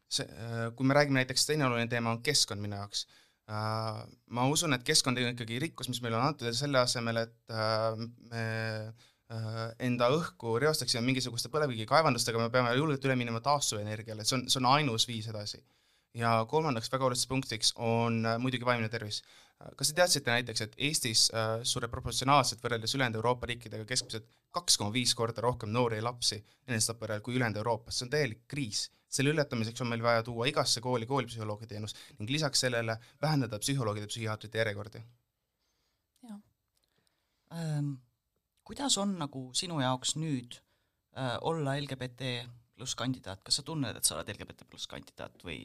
[0.09, 3.05] see äh,, kui me räägime näiteks, teine oluline teema on keskkond minu jaoks
[3.49, 4.01] äh,.
[4.33, 7.53] ma usun, et keskkond on ikkagi rikkus, mis meile on antud ja selle asemel, et
[7.53, 8.45] äh, me
[9.29, 14.61] äh, enda õhku reostaksime mingisuguste põlevkivikaevandustega, me peame julgelt üle minema taastuvenergiale, see on, see
[14.63, 15.61] on ainus viis edasi.
[16.15, 19.21] ja kolmandaks väga oluliseks punktiks on äh, muidugi vaimne tervis
[19.75, 24.77] kas te teadsite näiteks, et Eestis äh, sureb proportsionaalselt võrreldes ülejäänud Euroopa riikidega keskmiselt kaks
[24.79, 28.89] koma viis korda rohkem noori lapsi enesetapujärel kui ülejäänud Euroopas, see on täielik kriis.
[29.15, 34.07] selle ületamiseks on meil vaja tuua igasse kooli koolipsühholoogi teenus ning lisaks sellele vähendada psühholoogide,
[34.11, 35.03] psühhiaatrite järjekordi.
[36.29, 36.39] jah
[37.53, 37.93] ähm,.
[38.63, 40.59] kuidas on nagu sinu jaoks nüüd
[41.17, 45.61] äh, olla LGBT pluss kandidaat, kas sa tunned, et sa oled LGBT pluss kandidaat või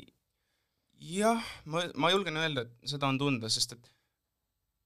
[1.00, 3.90] jah, ma, ma julgen öelda, et seda on tunda, sest et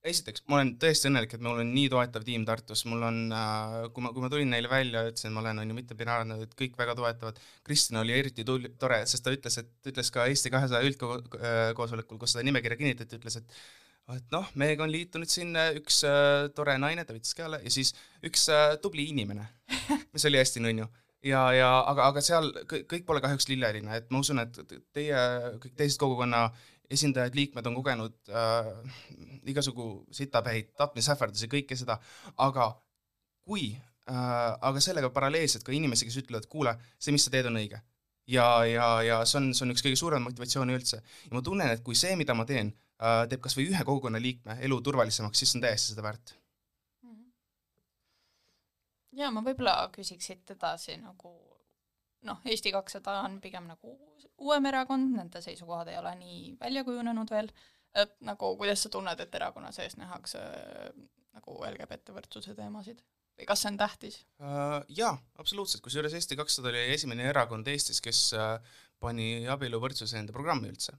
[0.04, 3.76] esiteks, ma olen tõesti õnnelik, et mul on nii toetav tiim Tartus, mul on äh,,
[3.94, 6.76] kui ma, kui ma tulin neile välja, ütlesin, ma olen, on ju, mittepinaarne, et kõik
[6.80, 7.40] väga toetavad.
[7.64, 12.36] Kristjan oli eriti tuli, tore, sest ta ütles, et, ütles ka Eesti kahesaja üldkoosolekul, kus
[12.36, 13.58] seda nimekirja kinnitati, ütles, et
[14.12, 17.94] et noh, meiega on liitunud siin üks äh, tore naine, ta võttis käele, ja siis
[18.28, 19.46] üks äh, tubli inimene,
[20.12, 20.90] mis oli hästi nunnu
[21.24, 24.60] ja, ja aga, aga seal kõik, pole kahjuks lilleline, et ma usun, et
[24.94, 25.24] teie,
[25.62, 26.46] kõik teised kogukonna
[26.92, 28.68] esindajad, liikmed on kogenud äh,
[29.50, 31.96] igasugu sitapäid, tapmisähvardusi, kõike seda,
[32.44, 32.68] aga
[33.44, 37.60] kui äh,, aga sellega paralleelselt ka inimesi, kes ütlevad, kuule, see, mis sa teed, on
[37.60, 37.80] õige.
[38.30, 41.00] ja, ja, ja see on, see on üks kõige suurem motivatsioon üldse.
[41.00, 44.20] ja ma tunnen, et kui see, mida ma teen äh,, teeb kas või ühe kogukonna
[44.20, 46.36] liikme elu turvalisemaks, siis on täiesti seda väärt
[49.16, 51.32] ja ma võib-olla küsiks siit edasi nagu
[52.24, 53.96] noh, Eesti kakssada on pigem nagu
[54.42, 57.50] uuem erakond, nende seisukohad ei ole nii välja kujunenud veel,
[57.94, 60.40] et nagu kuidas sa tunned, et erakonna sees nähakse
[61.34, 63.02] nagu LGBT võrdsuse teemasid?
[63.34, 64.80] või kas see on tähtis uh,?
[64.94, 68.58] Jaa, absoluutselt, kusjuures Eesti kakssada oli esimene erakond Eestis, kes uh,
[69.02, 70.94] pani abieluvõrdsuse enda programmi üldse.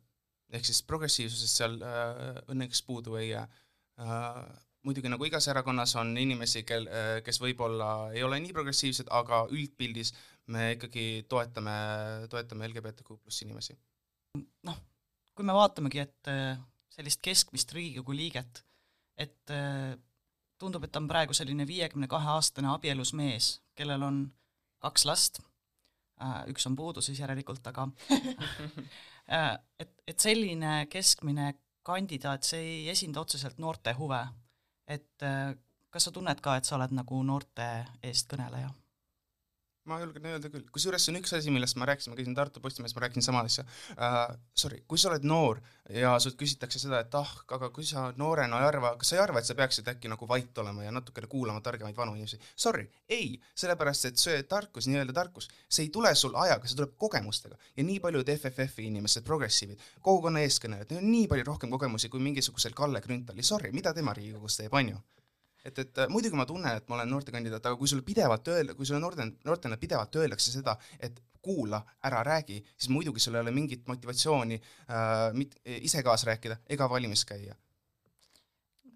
[0.51, 4.43] ehk siis progressiivsusest seal uh, õnneks puudu ei jää uh,
[4.85, 9.45] muidugi nagu igas erakonnas on inimesi, kel, äh, kes võib-olla ei ole nii progressiivsed, aga
[9.53, 10.13] üldpildis
[10.53, 11.75] me ikkagi toetame,
[12.29, 13.77] toetame LGBTQ pluss inimesi.
[14.67, 14.79] noh,
[15.35, 16.59] kui me vaatamegi, et äh,
[16.93, 18.61] sellist keskmist Riigikogu liiget,
[19.17, 19.95] et äh,
[20.61, 24.23] tundub, et ta on praegu selline viiekümne kahe aastane abielus mees, kellel on
[24.83, 25.41] kaks last,
[26.47, 27.89] üks on puudu siis järelikult, aga
[29.81, 31.53] et et selline keskmine
[31.85, 34.21] kandidaat, see ei esinda otseselt noorte huve.
[34.87, 35.53] Et äh,
[35.89, 37.69] kas sa tunned ka, et sa oled nagu noorte
[38.03, 38.71] eestkõneleja?
[39.89, 42.61] Ma julgen öelda küll, kusjuures see on üks asi, millest ma rääkisin, ma käisin Tartu
[42.63, 44.33] Postimehes, ma rääkisin sama asja uh,.
[44.57, 45.59] Sorry, kui sa oled noor
[45.93, 49.21] ja sult küsitakse seda, et ah, aga kui sa noorena ei arva, kas sa ei
[49.21, 52.39] arva, et sa peaksid äkki nagu vait olema ja natukene kuulama targemaid vanu inimesi?
[52.55, 56.95] Sorry, ei, sellepärast et see tarkus, nii-öelda tarkus, see ei tule sul ajaga, see tuleb
[57.01, 57.59] kogemustega.
[57.77, 62.23] Ja nii paljud FFF-i inimesed, progressiivid, kogukonna eeskõnelejad, neil on nii palju rohkem kogemusi kui
[62.25, 65.03] mingisugusel Kalle Grünthali, sorry, mida tema Riigikogus teeb, on ju
[65.65, 68.75] et, et äh, muidugi ma tunnen, et ma olen noortekandidaat, aga kui sulle pidevalt öelda,
[68.77, 73.43] kui sulle noorte, noortena pidevalt öeldakse seda, et kuula, ära räägi, siis muidugi sul ei
[73.45, 77.55] ole mingit motivatsiooni äh, mit, ise kaasa rääkida ega valimis käia.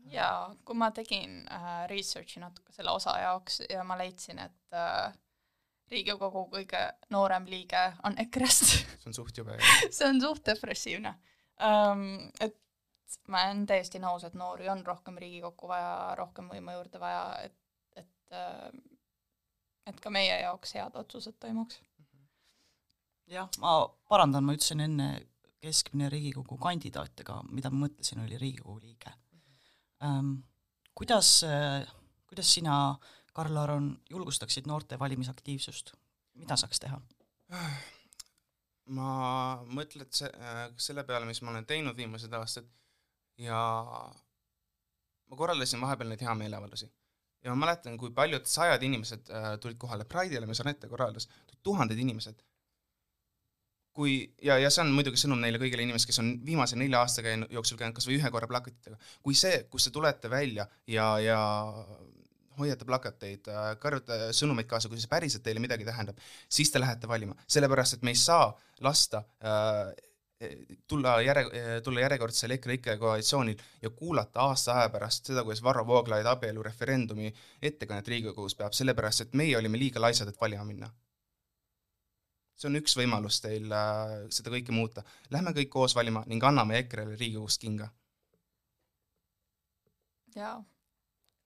[0.09, 0.29] ja
[0.65, 5.17] kui ma tegin äh, research'i natuke selle osa jaoks ja ma leidsin, et äh,
[5.89, 6.79] Riigikogu kõige
[7.09, 9.57] noorem liige on EKRE-st see on suht jube,
[9.97, 11.13] see on suht depressiivne
[11.57, 12.29] um,.
[12.39, 12.57] et
[13.27, 17.57] ma olen täiesti nõus, et noori on rohkem Riigikokku vaja, rohkem võimu juurde vaja, et,
[17.97, 18.69] et äh,
[19.89, 21.79] et ka meie jaoks head otsused toimuks.
[23.29, 23.73] jah, ma
[24.09, 25.09] parandan, ma ütlesin enne
[25.63, 29.13] keskmine Riigikogu kandidaat, aga mida ma mõtlesin, oli Riigikogu liige
[30.05, 30.39] ähm,.
[30.99, 31.45] Kuidas,
[32.27, 32.73] kuidas sina,
[33.31, 35.93] Karl-Aron, julgustaksid noorte valimisaktiivsust,
[36.35, 36.97] mida saaks teha?
[38.97, 39.11] ma
[39.63, 40.27] mõtlen, et see,
[40.89, 42.67] selle peale, mis ma olen teinud viimased aastad
[43.39, 43.59] ja
[45.29, 46.89] ma korraldasin vahepeal neid hea meeleavaldusi.
[47.43, 51.29] ja ma mäletan, kui paljud sajad inimesed äh, tulid kohale, Pride'ile me Sanette korraldas,
[51.63, 52.43] tuhanded inimesed.
[53.99, 57.23] kui, ja, ja see on muidugi sõnum neile kõigile inimestele, kes on viimase nelja aasta
[57.25, 58.99] käinud, jooksul käinud kas või ühe korra plakatitega.
[59.23, 61.39] kui see, kus te tulete välja ja, ja
[62.59, 63.47] hoiate plakateid,
[63.79, 66.19] karjute sõnumeid kaasa, kui see päriselt teile midagi tähendab,
[66.51, 68.51] siis te lähete valima, sellepärast et me ei saa
[68.83, 69.91] lasta äh,
[70.87, 76.25] tulla järje, tulla järjekordsel EKRIKE koalitsioonil ja kuulata aasta aja pärast seda, kuidas Varro Vooglaid
[76.25, 80.89] abielureferendumi ettekannet Riigikogus peab, sellepärast et meie olime liiga laisad, et valima minna.
[82.59, 85.03] see on üks võimalus teil äh, seda kõike muuta.
[85.31, 87.89] Lähme kõik koos valima ning anname EKRE-le Riigikogust kinga.
[90.35, 90.63] jaa,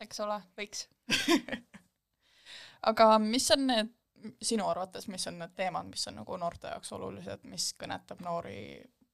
[0.01, 0.88] eks ole, võiks
[2.89, 3.93] aga mis on need
[4.41, 8.59] sinu arvates, mis on need teemad, mis on nagu noorte jaoks olulised, mis kõnetab noori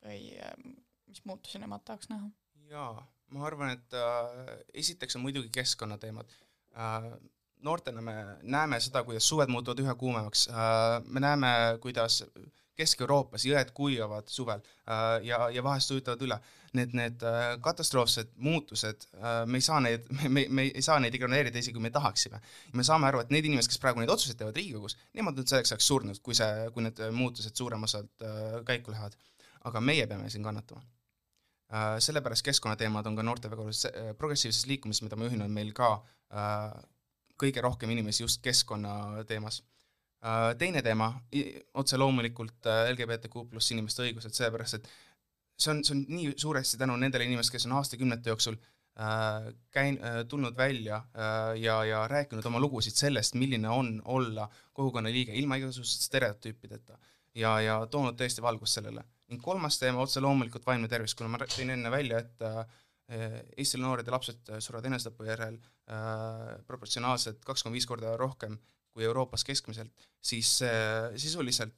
[0.05, 0.75] või ähm,
[1.09, 2.29] mis muutusi nemad tahaks näha?
[2.69, 6.33] jaa, ma arvan, et äh, esiteks on muidugi keskkonnateemad
[6.77, 7.11] äh,.
[7.65, 11.51] Noortena me näeme seda, kuidas suved muutuvad üha kuumemaks äh,, me näeme,
[11.83, 12.23] kuidas
[12.79, 16.39] Kesk-Euroopas jõed kuivavad suvel äh, ja, ja vahest ujutavad üle.
[16.77, 19.07] Need, need äh, katastroofsed muutused
[19.49, 22.39] me ei saa neid, me, me ei saa neid ignoreerida, isegi kui me tahaksime.
[22.77, 25.73] me saame aru, et need inimesed, kes praegu neid otsuseid teevad Riigikogus, nemad on selleks
[25.73, 28.27] ajaks surnud, kui see, kui need muutused suurem osalt
[28.69, 29.17] käiku lähevad.
[29.67, 30.79] aga meie peame siin kannatama
[32.01, 35.89] sellepärast keskkonnateemad on ka noorte väga olulised, progressiivses liikumises, mida ma juhin, on meil ka
[37.39, 39.61] kõige rohkem inimesi just keskkonna teemas
[40.19, 41.13] Äh, teine teema,
[41.79, 44.89] otse loomulikult äh, LGBTQ pluss inimeste õigused, sellepärast et
[45.55, 50.01] see on, see on nii suuresti tänu nendele inimestele, kes on aastakümnete jooksul äh, käin-
[50.03, 55.37] äh,, tulnud välja äh, ja, ja rääkinud oma lugusid sellest, milline on olla kogukonna liige
[55.39, 56.99] ilma igasuguste stereotüüpideta
[57.39, 59.07] ja, ja toonud tõesti valgust sellele.
[59.31, 62.59] ning kolmas teema, otse loomulikult vaimne tervis, kuna ma tõin enne välja, et äh,
[63.09, 65.55] Eesti noored ja lapsed surevad enesetapu järel
[65.89, 68.59] äh, proportsionaalselt kaks koma viis korda rohkem
[68.93, 71.75] kui Euroopas keskmiselt, siis äh, sisuliselt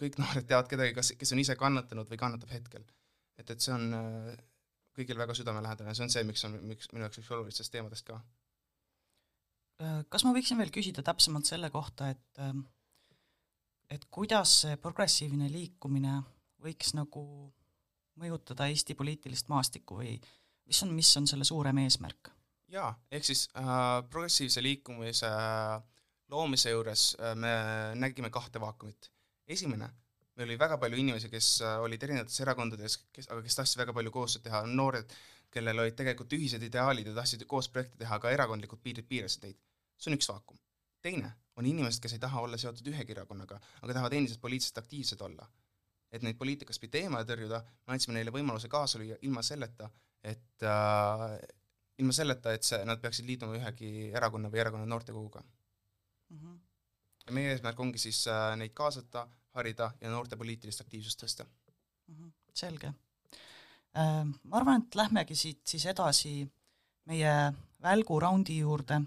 [0.00, 2.84] kõik noored teavad kedagi, kas, kes on ise kannatanud või kannatab hetkel.
[3.38, 4.30] et, et see on äh,
[4.94, 8.20] kõigil väga südamelähedane, see on see, miks on, miks minu jaoks üks olulistest teemadest ka.
[9.82, 12.46] Äh, kas ma võiksin veel küsida täpsemalt selle kohta, et
[13.94, 16.16] et kuidas see progressiivne liikumine
[16.64, 17.24] võiks nagu
[18.18, 20.14] mõjutada Eesti poliitilist maastikku või
[20.66, 22.30] mis on, mis on selle suurem eesmärk?
[22.74, 23.66] jaa, ehk siis äh,
[24.10, 25.82] progressiivse liikumise äh,
[26.28, 27.52] loomise juures äh, me
[27.94, 29.10] nägime kahte vaakumit.
[29.46, 29.88] esimene,
[30.36, 33.94] meil oli väga palju inimesi, kes äh, olid erinevates erakondades, kes, aga kes tahtsid väga
[33.96, 35.12] palju koostööd teha, noored,
[35.54, 39.58] kellel olid tegelikult ühised ideaalid ja tahtsid koos projekte teha, aga erakondlikud piirid piirasid neid.
[39.98, 40.58] see on üks vaakum.
[41.04, 45.20] teine on inimesed, kes ei taha olla seotud ühegi erakonnaga, aga tahavad endiselt poliitiliselt aktiivsed
[45.28, 45.46] olla.
[46.10, 49.90] et neid poliitikast mitte eemale tõrjuda, me andsime neile võimaluse kaasa lüüa ilma selleta,
[50.24, 51.38] et äh,
[51.98, 56.38] ilma selleta, et see, nad peaksid liituma ühegi erakonna või erakonna noortekoguga mm.
[56.38, 56.58] -hmm.
[57.26, 62.14] ja meie eesmärk ongi siis äh, neid kaasata, harida ja noorte poliitilist aktiivsust tõsta mm.
[62.14, 62.32] -hmm.
[62.54, 62.92] selge
[63.96, 64.24] äh,.
[64.42, 66.48] ma arvan, et lähmegi siit siis edasi
[67.04, 69.00] meie välguraundi juurde,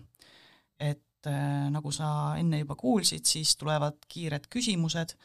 [0.79, 5.17] et äh, nagu sa enne juba kuulsid, siis tulevad kiired küsimused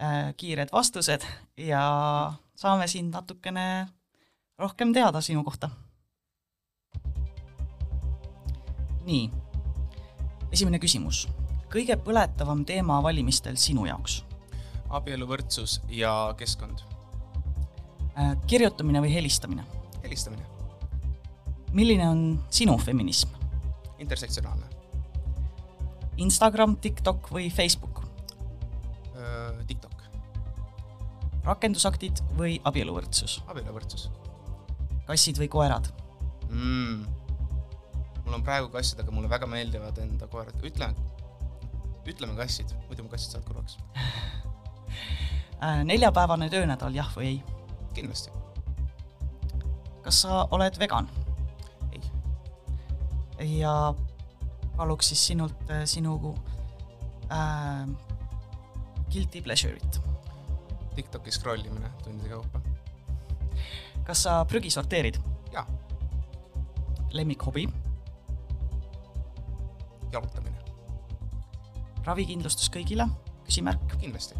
[0.00, 1.84] äh,, kiired vastused ja
[2.56, 3.88] saame sind natukene
[4.58, 5.70] rohkem teada sinu kohta.
[9.04, 9.30] nii,
[10.52, 11.26] esimene küsimus.
[11.68, 14.22] kõige põletavam teema valimistel sinu jaoks?
[14.88, 16.80] abieluvõrdsus ja keskkond.
[18.16, 19.64] Äh, kirjutamine või helistamine?
[20.02, 20.46] helistamine.
[21.72, 23.28] milline on sinu feminism?
[23.98, 24.66] intersektsionaalne.
[26.16, 28.04] Instagram, TikTok või Facebook?
[29.66, 29.92] TikTok.
[31.44, 33.42] rakendusaktid või abieluvõrdsus?
[33.46, 34.10] abieluvõrdsus
[35.08, 35.90] kassid või koerad
[36.48, 37.04] mm.?
[38.24, 40.94] mul on praegu kassid, aga mulle väga meeldivad enda koerad, ütleme,
[42.08, 43.78] ütleme kassid, muidu mu kassid saavad kurvaks
[45.64, 47.38] äh, neljapäevane töönädal, jah või ei?
[47.94, 48.32] kindlasti.
[50.06, 51.10] kas sa oled vegan?
[51.92, 52.02] ei.
[53.60, 53.94] ja
[54.76, 56.18] paluks siis sinult äh, sinu
[57.30, 57.86] äh,
[59.12, 60.00] guilty pleasure'it.
[60.94, 62.60] TikToki scroll imine tundide kaupa.
[64.04, 65.18] Kas sa prügi sorteerid?
[65.52, 65.66] jaa.
[67.12, 67.68] lemmikhobi?
[70.12, 70.58] jalutamine.
[72.04, 73.08] ravikindlustus kõigile?
[73.46, 73.96] küsimärk.
[74.00, 74.38] kindlasti.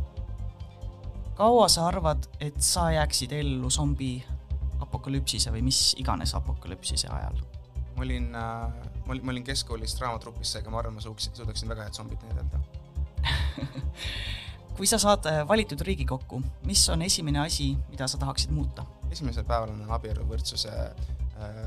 [1.35, 4.18] kaua sa arvad, et sa jääksid ellu zombi
[4.85, 7.40] apokalüpsise või mis iganes apokalüpsise ajal?
[7.96, 8.70] ma olin äh,,
[9.07, 12.22] ma olin, ma olin keskkoolist draamatrupis, seega ma arvan, ma suuksin, suudaksin väga head zombit
[12.29, 12.61] näidelda
[14.77, 18.85] kui sa saad äh, valitud Riigikokku, mis on esimene asi, mida sa tahaksid muuta?
[19.12, 21.58] Esimesel päeval annan abieluvõrdsuse äh,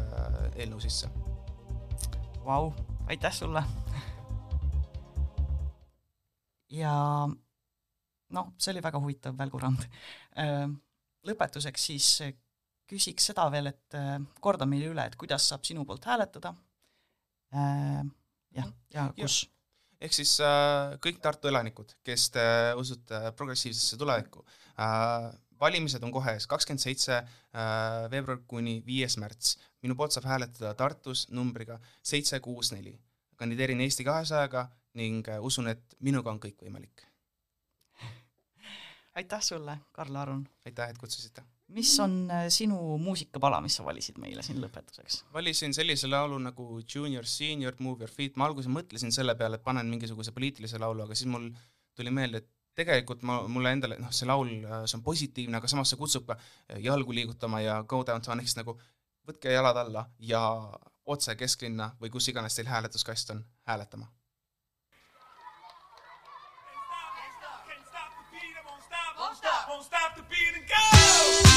[0.56, 1.10] eelnõu sisse.
[2.45, 2.71] Vau,
[3.12, 3.63] aitäh sulle
[6.71, 6.93] ja
[7.28, 9.88] noh, see oli väga huvitav välgurand.
[10.38, 10.67] Äh,
[11.28, 12.08] lõpetuseks siis
[12.88, 16.56] küsiks seda veel, et äh, korda meile üle, et kuidas saab sinu poolt hääletada.
[17.47, 19.58] jah, ja kus ja
[20.04, 22.45] ehk siis äh, kõik Tartu elanikud, kes te
[22.78, 24.43] usute progressiivsesse tulevikku
[24.78, 29.58] äh,, valimised on kohe ees, kakskümmend seitse äh, veebruar kuni viies märts.
[29.82, 32.98] minu poolt saab hääletada Tartus numbriga seitse kuus neli.
[33.36, 37.06] kandideerin Eesti kahesajaga ning äh, usun, et minuga on kõik võimalik.
[39.15, 40.48] aitäh sulle, Karl Aron!
[40.65, 41.43] aitäh, et kutsusite!
[41.67, 45.24] mis on äh, sinu muusikapala, mis sa valisid meile siin lõpetuseks?
[45.34, 49.65] valisin sellise laulu nagu Junior, Senior, Move Your Feet, ma alguses mõtlesin selle peale, et
[49.65, 51.50] panen mingisuguse poliitilise laulu, aga siis mul
[51.98, 54.52] tuli meelde, et tegelikult ma, mulle endale, noh, see laul,
[54.86, 58.52] see on positiivne, aga samas see kutsub ka eh, jalgu liigutama ja go downtown ehk
[58.52, 58.78] siis nagu
[59.28, 60.44] võtke jalad alla ja
[61.08, 64.10] otse kesklinna või kus iganes teil hääletuskast on, hääletama
[69.20, 69.68] Won't stop.
[69.68, 71.57] Won't stop the beat and go.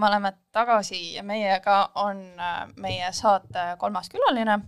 [0.00, 4.58] Me oleme tagasi ja meiega on äh, meie saate kolmas külaline,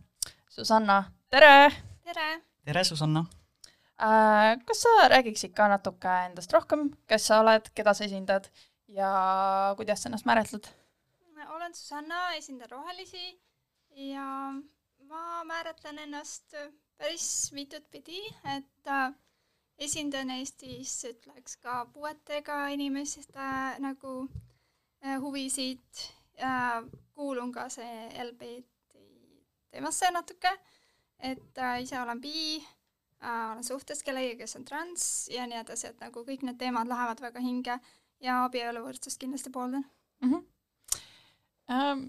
[0.48, 1.70] Susanna, tere!
[2.04, 2.26] tere!
[2.64, 3.24] tere, Susanna!
[4.02, 8.50] Äh, kas sa räägiksid ka natuke endast rohkem, kes sa oled, keda sa esindad
[8.92, 9.12] ja
[9.78, 10.68] kuidas sa ennast määratled?
[11.52, 13.40] olen Susanna, esindan Rohelisi
[14.12, 14.52] ja
[15.08, 16.54] ma määratlen ennast
[16.96, 18.20] päris mitut pidi,
[18.56, 19.12] et äh,
[19.78, 24.51] esindan Eestis, ütleks ka puuetega inimeste nagu äh,
[25.02, 26.04] huvisid
[26.42, 26.82] äh,,
[27.14, 28.72] kuulun ka see LGBT
[29.72, 30.52] teemasse natuke,
[31.18, 35.92] et äh, ise olen bi äh,, olen suhtes kellegagi, kes on trans ja nii edasi,
[35.92, 37.78] et nagu kõik need teemad lähevad väga hinge
[38.22, 39.84] ja abieluvõrdsust kindlasti pooldan
[40.20, 40.32] mm.
[40.32, 40.48] -hmm.
[41.70, 42.00] Ähm,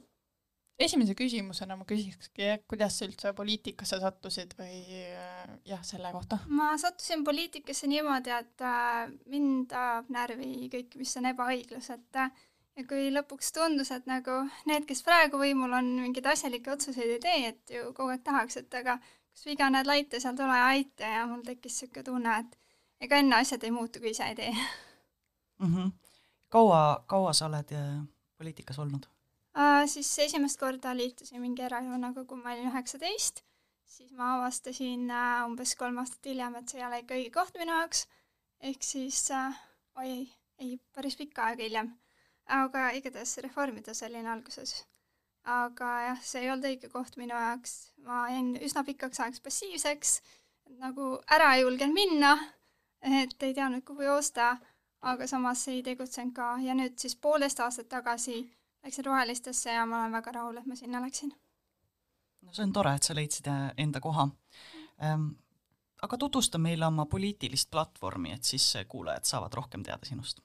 [0.79, 4.79] esimese küsimusena ma küsikski, kuidas sa üldse poliitikasse sattusid või
[5.13, 6.39] äh, jah, selle kohta?
[6.47, 12.31] ma sattusin poliitikasse niimoodi, et äh, mind ajab närvi kõik, mis on ebaõiglus, et äh,
[12.77, 17.21] ja kui lõpuks tundus, et nagu need, kes praegu võimul on, mingeid asjalikke otsuseid ei
[17.21, 18.97] tee, et ju kogu aeg tahaks, et aga
[19.33, 23.21] kus viga näed laita, seal tule ja aita ja mul tekkis niisugune tunne, et ega
[23.21, 25.73] enne asjad ei muutu, kui ise ei tee mm.
[25.75, 25.91] -hmm.
[26.49, 27.73] kaua, kaua sa oled
[28.37, 29.05] poliitikas olnud?
[29.57, 29.87] äh,?
[29.87, 33.43] siis esimest korda liitusin mingi erakonnaga, kui ma olin üheksateist,
[33.85, 37.57] siis ma avastasin äh, umbes kolm aastat hiljem, et see ei ole ikka õige koht
[37.61, 38.07] minu jaoks,
[38.59, 39.59] ehk siis äh,
[39.97, 40.23] oi ei,
[40.57, 41.93] ei, päris pikka aega hiljem.
[42.47, 44.85] Aga igatahes reformides olin alguses.
[45.43, 50.21] aga jah, see ei olnud õige koht minu jaoks, ma jäin üsna pikaks ajaks passiivseks,
[50.79, 52.37] nagu ära ei julgenud minna,
[53.01, 54.53] et ei teadnud, kuhu joosta,
[55.01, 58.37] aga samas ei tegutsenud ka ja nüüd siis poolteist aastat tagasi
[58.83, 61.33] läksin rohelistesse ja ma olen väga rahul, et ma sinna läksin.
[62.41, 64.29] no see on tore, et sa leidsid äh, enda koha
[65.03, 65.29] ähm,.
[66.01, 70.39] aga tutvusta meile oma poliitilist platvormi, et siis kuulajad saavad rohkem teada sinust.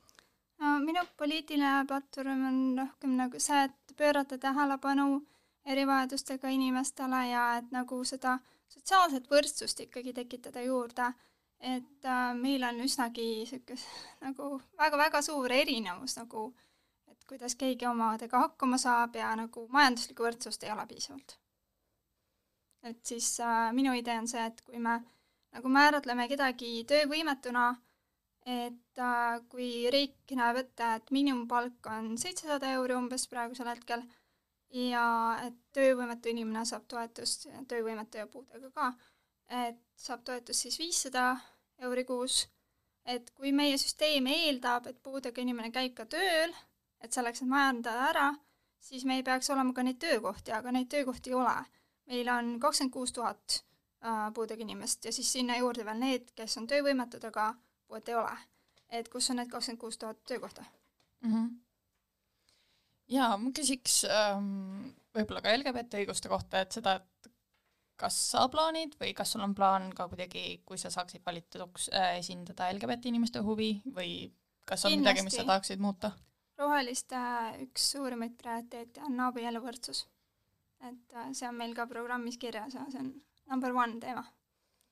[0.84, 5.22] Minu poliitiline platvorm on rohkem nagu see, et pöörata tähelepanu
[5.64, 11.12] erivajadustega inimestele ja et nagu seda sotsiaalset võrdsust ikkagi tekitada juurde
[11.60, 13.80] et äh, meil on üsnagi niisugune
[14.26, 16.68] nagu väga-väga suur erinevus nagu äh,
[17.28, 21.38] kuidas keegi omadega hakkama saab ja nagu majanduslikku võrdsust ei ole piisavalt.
[22.82, 25.00] et siis äh, minu idee on see, et kui me
[25.52, 27.74] nagu määratleme kedagi töövõimetuna,
[28.48, 34.04] et äh, kui riik näeb ette, et miinimumpalk on seitsesada euri umbes praegusel hetkel
[34.72, 35.04] ja
[35.44, 38.92] et töövõimetu inimene saab toetust, töövõimetu ja puudega ka,
[39.66, 41.26] et saab toetust siis viissada
[41.84, 42.46] euri kuus,
[43.04, 46.56] et kui meie süsteem eeldab, et puudega inimene käib ka tööl
[47.04, 48.26] et selleks, et majandada ära,
[48.82, 51.56] siis meil peaks olema ka neid töökohti, aga neid töökohti ei ole.
[52.08, 53.58] meil on kakskümmend kuus tuhat
[54.00, 57.50] äh, puudega inimest ja siis sinna juurde veel need, kes on töövõimetud, aga
[57.88, 58.36] puuet ei ole.
[58.88, 60.64] et kus on need kakskümmend kuus tuhat töökohta
[61.20, 61.32] mm?
[61.32, 61.50] -hmm.
[63.16, 67.30] jaa, ma küsiks ähm, võib-olla ka LGBT õiguste kohta, et seda, et
[67.98, 72.18] kas sa plaanid või kas sul on plaan ka kuidagi, kui sa saaksid valituks äh,,
[72.22, 74.12] esindada LGBT inimeste huvi või
[74.68, 75.02] kas on Kindlasti.
[75.02, 76.12] midagi, mis sa tahaksid muuta?
[76.58, 77.18] roheliste
[77.64, 80.06] üks suurimaid prioriteete on abieluvõrdsus.
[80.88, 83.12] et äh, see on meil ka programmis kirjas ja see on
[83.50, 84.24] number one teema.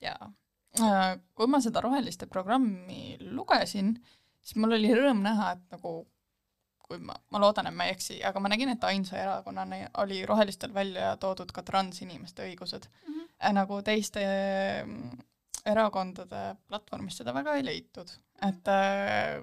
[0.00, 0.32] jaa.
[0.82, 3.94] Äh, kui ma seda roheliste programmi lugesin,
[4.42, 5.98] siis mul oli rõõm näha, et nagu
[6.86, 10.20] kui ma, ma loodan, et ma ei eksi, aga ma nägin, et ainsa erakonnana oli
[10.28, 13.14] rohelistel välja toodud ka transinimeste õigused mm.
[13.14, 13.56] -hmm.
[13.58, 14.22] nagu teiste
[14.84, 15.18] mm,
[15.66, 18.12] erakondade platvormis seda väga ei leitud,
[18.48, 19.42] et äh,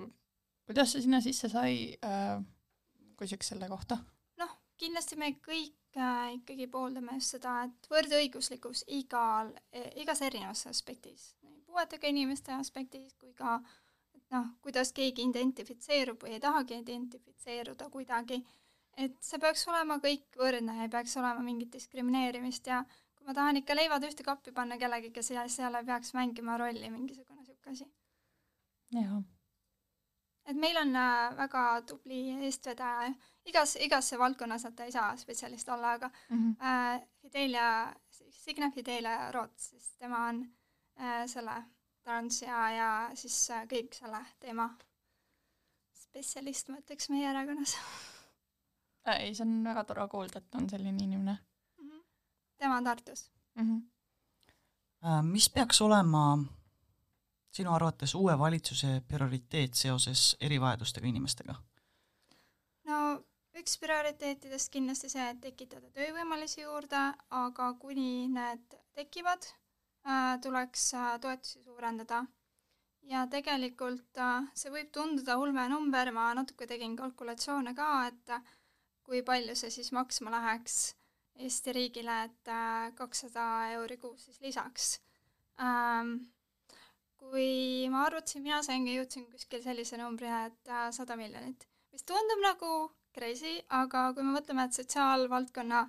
[0.66, 2.40] kuidas see sinna sisse sai äh,,
[3.20, 3.98] küsiks selle kohta?
[4.40, 9.52] noh, kindlasti me kõik ikkagi pooldame seda, et võrdõiguslikkus igal
[10.02, 13.60] igas erinevas aspektis, nii puuetega inimeste aspektis kui ka
[14.34, 18.42] noh, kuidas keegi identifitseerub või ei tahagi identifitseeruda kuidagi,
[18.98, 22.82] et see peaks olema kõik võrdne, ei peaks olema mingit diskrimineerimist ja
[23.14, 26.90] kui ma tahan ikka leivad ühte kappi panna kellegagi, kes seal ei peaks mängima rolli,
[26.90, 27.90] mingisugune niisugune asi.
[28.98, 29.22] jah
[30.46, 33.14] et meil on äh, väga tubli eestvedaja,
[33.46, 36.66] igas, igasse valdkonnas nad ei saa spetsialist olla, aga mm -hmm.
[36.66, 37.96] äh, Fidelia,
[38.30, 40.46] Signe Fidelia Roots, siis tema on
[41.02, 41.64] äh, selle
[42.04, 44.70] trans ja, ja siis äh, kõik selle teema
[45.94, 47.78] spetsialist, ma ütleks, meie erakonnas
[49.08, 51.38] äh, ei, see on väga tore kuulda, et on selline inimene
[51.78, 51.90] mm.
[51.90, 52.04] -hmm.
[52.58, 53.64] tema on Tartus mm.
[53.64, 53.82] -hmm.
[55.06, 56.40] Äh, mis peaks olema
[57.52, 61.56] sinu arvates uue valitsuse prioriteet seoses erivajadustega inimestega?
[63.64, 67.02] Üks prioriteetidest kindlasti see, et tekitada töövõimalusi juurde,
[67.32, 72.26] aga kuni need tekivad äh,, tuleks äh, toetusi suurendada.
[73.08, 78.36] Ja tegelikult äh, see võib tunduda ulme number, ma natuke tegin kalkulatsioone ka, et
[79.08, 80.94] kui palju see siis maksma läheks
[81.44, 82.50] Eesti riigile, et
[82.94, 83.44] kakssada
[83.74, 84.90] euri kuus siis lisaks.
[85.58, 86.12] Ähm,
[87.18, 92.70] kui ma arvutasin, mina saingi, jõudsin kuskil sellise numbri, et sada miljonit, mis tundub nagu
[93.16, 95.84] crazy, aga kui me mõtleme, et sotsiaalvaldkonna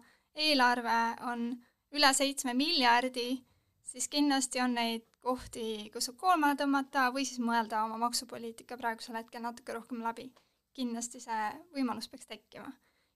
[0.46, 1.00] eelarve
[1.30, 1.50] on
[1.94, 3.38] üle seitsme miljardi,
[3.82, 9.18] siis kindlasti on neid kohti, kus saab koomale tõmmata või siis mõelda oma maksupoliitika praegusel
[9.20, 10.30] hetkel natuke rohkem läbi.
[10.74, 12.72] kindlasti see võimalus peaks tekkima.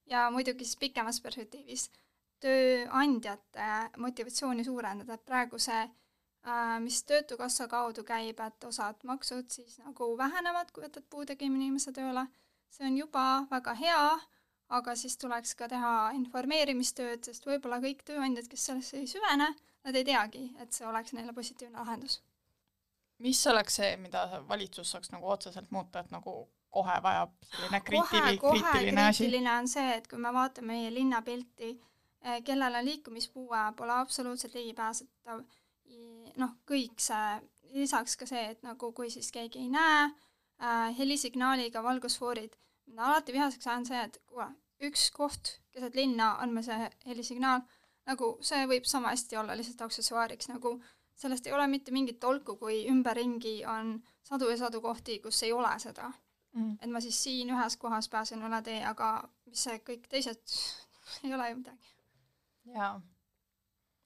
[0.07, 1.91] ja muidugi siis pikemas perspektiivis
[2.41, 5.89] tööandjate motivatsiooni suurendada, et praegu see
[6.47, 11.93] Äh, mis Töötukassa kaudu käib, et osad maksud siis nagu vähenevad, kui võtad puudega inimese
[11.93, 12.25] tööle.
[12.71, 14.03] See on juba väga hea,
[14.79, 19.49] aga siis tuleks ka teha informeerimistööd, sest võib-olla kõik tööandjad, kes sellesse ei süvene,
[19.85, 22.21] nad ei teagi, et see oleks neile positiivne lahendus.
[23.19, 28.39] mis oleks see, mida valitsus saaks nagu otseselt muuta, et nagu kohe vajab selline kriitili-,
[28.39, 29.25] kriitiline asi?
[29.25, 31.71] kriitiline on see, et kui me vaatame meie linnapilti,
[32.23, 35.43] eh, kellel on liikumispuue, pole absoluutselt ligipääsetav
[36.39, 37.39] noh, kõik see,
[37.75, 40.09] lisaks ka see, et nagu kui siis keegi ei näe
[40.63, 42.57] äh,, helisignaaliga valgusfoorid,
[42.97, 44.49] alati vihaseks ajan see, et kuule,
[44.89, 47.65] üks koht keset linna on meil see helisignaal,
[48.09, 50.79] nagu see võib sama hästi olla lihtsalt aksessuaariks, nagu
[51.19, 55.53] sellest ei ole mitte mingit tolku, kui ümberringi on sadu ja sadu kohti, kus ei
[55.53, 56.11] ole seda
[56.55, 56.79] mm..
[56.81, 59.13] et ma siis siin ühes kohas pääsen üle tee, aga
[59.47, 60.59] mis see kõik teised
[61.25, 61.95] ei ole ju midagi.
[62.75, 62.99] jaa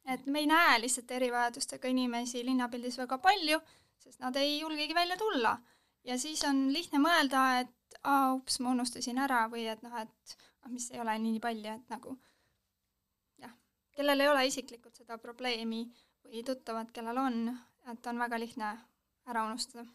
[0.07, 3.61] et me ei näe lihtsalt erivajadustega inimesi linnapildis väga palju,
[4.03, 5.57] sest nad ei julgegi välja tulla.
[6.05, 10.37] Ja siis on lihtne mõelda, et aa, ups, ma unustasin ära või et noh, et
[10.63, 12.17] ah, mis ei ole nii palju, et nagu
[13.43, 13.53] jah,
[13.97, 15.85] kellel ei ole isiklikult seda probleemi
[16.25, 17.43] või tuttavad, kellel on,
[17.93, 18.73] et on väga lihtne
[19.29, 19.87] ära unustada.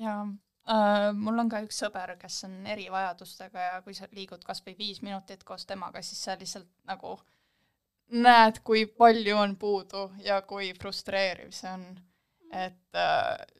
[0.00, 0.22] jaa
[0.70, 4.76] äh,, mul on ka üks sõber, kes on erivajadustega ja kui sa liigud kas või
[4.78, 7.18] viis minutit koos temaga, siis sa lihtsalt nagu
[8.10, 11.84] näed, kui palju on puudu ja kui frustreeriv see on.
[12.50, 13.59] et äh,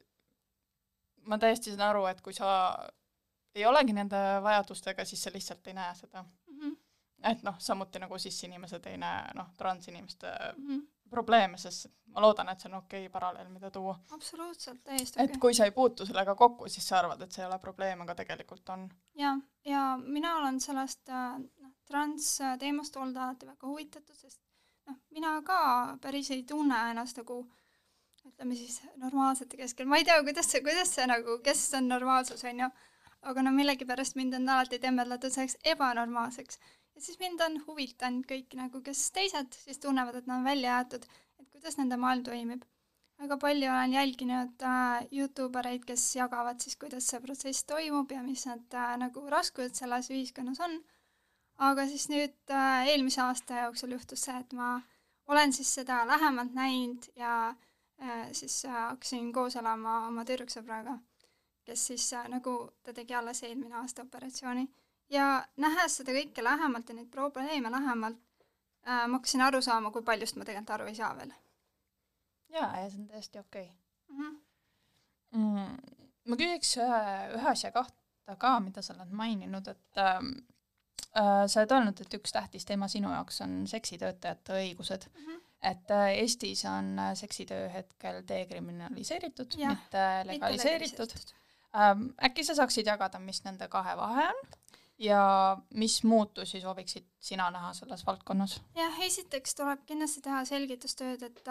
[1.27, 2.51] ma täiesti saan aru, et kui sa
[3.55, 6.59] ei olegi nende vajadustega, siis sa lihtsalt ei näe seda mm.
[6.59, 6.77] -hmm.
[7.33, 10.87] et noh, samuti nagu cis-inimesed ei näe noh, transinimeste mm -hmm.
[11.11, 13.99] probleeme, sest ma loodan, et see on okei okay paralleel, mida tuua.
[14.11, 15.35] absoluutselt, täiesti okei okay..
[15.35, 18.01] et kui sa ei puutu sellega kokku, siis sa arvad, et see ei ole probleem,
[18.01, 18.89] aga tegelikult on.
[19.15, 21.41] jah, ja mina olen sellest äh,
[21.85, 24.43] transteemast olnud alati väga huvitatud, sest
[24.87, 25.61] noh, mina ka
[26.01, 27.47] päris ei tunne ennast nagu
[28.31, 32.45] ütleme siis normaalsete keskel, ma ei tea, kuidas see, kuidas see nagu, kes on normaalsus,
[32.49, 32.69] on ju,
[33.31, 36.61] aga no millegipärast mind on alati tembeldatud selleks ebanormaalseks.
[36.95, 40.77] ja siis mind on huvitanud kõik nagu, kes teised siis tunnevad, et nad on välja
[40.77, 41.09] jäetud,
[41.41, 42.65] et kuidas nende maailm toimib.
[43.21, 48.23] väga palju olen jälginud äh, Youtube ereid, kes jagavad siis, kuidas see protsess toimub ja
[48.23, 50.81] mis need äh, nagu raskused selles ühiskonnas on
[51.61, 54.79] aga siis nüüd äh, eelmise aasta jooksul juhtus see, et ma
[55.31, 57.70] olen siis seda lähemalt näinud ja äh,
[58.33, 60.99] siis äh, hakkasin koos elama oma tüdruksõbraga,
[61.65, 64.67] kes siis äh, nagu, ta tegi alles eelmine aasta operatsiooni
[65.11, 68.21] ja nähes seda kõike lähemalt ja neid probleeme lähemalt
[68.87, 71.33] äh,, ma hakkasin aru saama, kui paljust ma tegelikult aru ei saa veel.
[72.49, 74.17] jaa, ja see on täiesti okei okay.
[74.17, 74.23] mm.
[74.23, 74.39] -hmm.
[75.39, 75.99] mm,
[76.29, 77.03] ma küsiks ühe,
[77.37, 80.35] ühe asja kohta ka, mida sa oled maininud, et ähm,
[81.17, 85.25] Äh, sa oled öelnud, et üks tähtis teema sinu jaoks on seksitöötajate õigused mm.
[85.25, 85.41] -hmm.
[85.63, 91.13] Et äh, Eestis on äh, seksitöö hetkel dekriminaliseeritud, mitte legaliseeritud.
[91.77, 94.41] Ähm, äkki sa saaksid jagada, mis nende kahe vahe on
[95.01, 98.61] ja mis muutusi sooviksid sina näha selles valdkonnas?
[98.77, 101.45] jah, esiteks tuleb kindlasti teha selgitustööd, et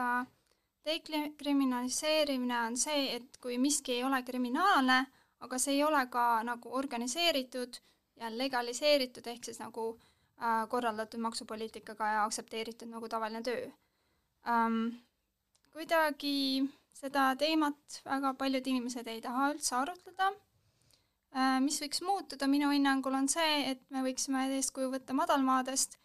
[0.86, 5.00] dekriminaliseerimine on see, et kui miski ei ole kriminaalne,
[5.40, 7.82] aga see ei ole ka nagu organiseeritud
[8.20, 13.70] ja legaliseeritud, ehk siis nagu äh, korraldatud maksupoliitikaga ja aktsepteeritud nagu tavaline töö
[14.48, 15.00] ähm,.
[15.74, 21.60] kuidagi seda teemat väga paljud inimesed ei taha üldse arutleda äh,.
[21.64, 25.98] mis võiks muutuda minu hinnangul, on see, et me võiksime eeskuju võtta madalmaadest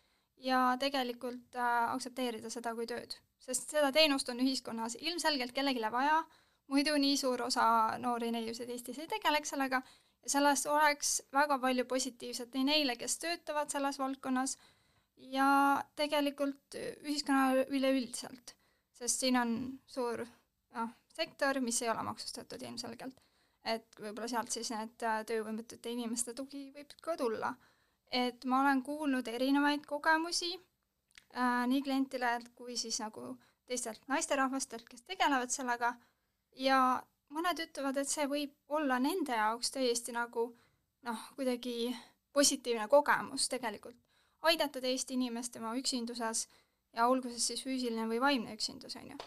[0.45, 6.23] ja tegelikult äh, aktsepteerida seda kui tööd, sest seda teenust on ühiskonnas ilmselgelt kellelegi vaja,
[6.69, 7.67] muidu nii suur osa
[8.01, 9.83] noori neiusid Eestis ei tegeleks sellega
[10.25, 14.57] ja sellest oleks väga palju positiivset nii neile, kes töötavad selles valdkonnas,
[15.17, 18.55] ja tegelikult ühiskonnale üleüldiselt,
[18.93, 19.55] sest siin on
[19.87, 20.25] suur
[20.75, 23.21] noh, sektor, mis ei ole maksustatud ilmselgelt.
[23.65, 27.55] et võib-olla sealt siis need äh, töövõimetute inimeste tugi võib ka tulla.
[28.11, 33.37] et ma olen kuulnud erinevaid kogemusi äh, nii klientidelt kui siis nagu
[33.67, 35.95] teistelt naisterahvastelt, kes tegelevad sellega,
[36.57, 37.03] ja
[37.33, 40.51] mõned ütlevad, et see võib olla nende jaoks täiesti nagu
[41.05, 41.95] noh, kuidagi
[42.33, 43.97] positiivne kogemus tegelikult,
[44.51, 46.47] aidata teist inimest tema üksinduses
[46.95, 49.21] ja olgu see siis füüsiline või vaimne üksindus, on ju.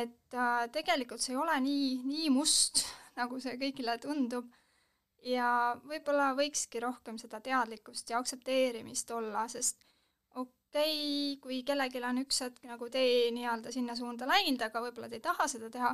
[0.00, 2.84] et äh, tegelikult see ei ole nii, nii must,
[3.20, 4.50] nagu see kõigile tundub
[5.26, 5.48] ja
[5.86, 9.82] võib-olla võikski rohkem seda teadlikkust ja aktsepteerimist olla, sest
[10.34, 15.10] okei okay,, kui kellelgi on üks hetk nagu tee nii-öelda sinna suunda läinud, aga võib-olla
[15.10, 15.92] ta ei taha seda teha,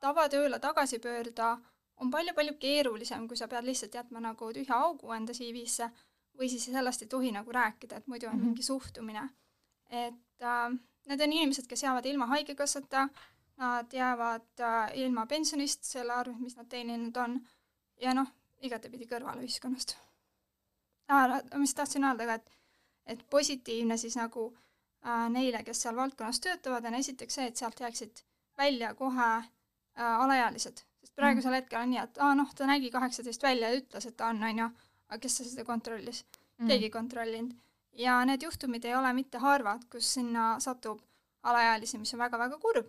[0.00, 1.56] tavatööle tagasi pöörduda
[2.02, 5.88] on palju-palju keerulisem, kui sa pead lihtsalt jätma nagu tühja augu enda CV-sse
[6.38, 8.44] või siis sellest ei tohi nagu rääkida, et muidu on mm -hmm.
[8.44, 9.28] mingi suhtumine.
[9.90, 13.08] et äh, need on inimesed, kes jäävad ilma haigekassata,
[13.56, 17.40] nad jäävad äh, ilma pensionist selle arvelt, mis nad teeninud on
[18.00, 18.28] ja noh,
[18.60, 19.96] igatepidi kõrvale ühiskonnast
[21.08, 21.40] ah,.
[21.56, 22.50] mis tahtsin öelda ka, et,
[23.06, 24.48] et positiivne siis nagu
[25.06, 28.24] äh, neile, kes seal valdkonnas töötavad, on esiteks see, et sealt jääksid
[28.58, 29.46] välja kohe äh,
[30.24, 31.62] alaealised, sest praegusel mm.
[31.62, 34.42] hetkel on nii, et aa noh, ta nägi kaheksateist välja ja ütles, et ta on,
[34.44, 34.70] on ju,
[35.08, 36.68] aga kes seda kontrollis mm.?
[36.68, 37.54] keegi ei kontrollinud.
[37.92, 41.02] ja need juhtumid ei ole mitte harvad, kus sinna satub
[41.42, 42.86] alaealisi, mis on väga-väga kurb.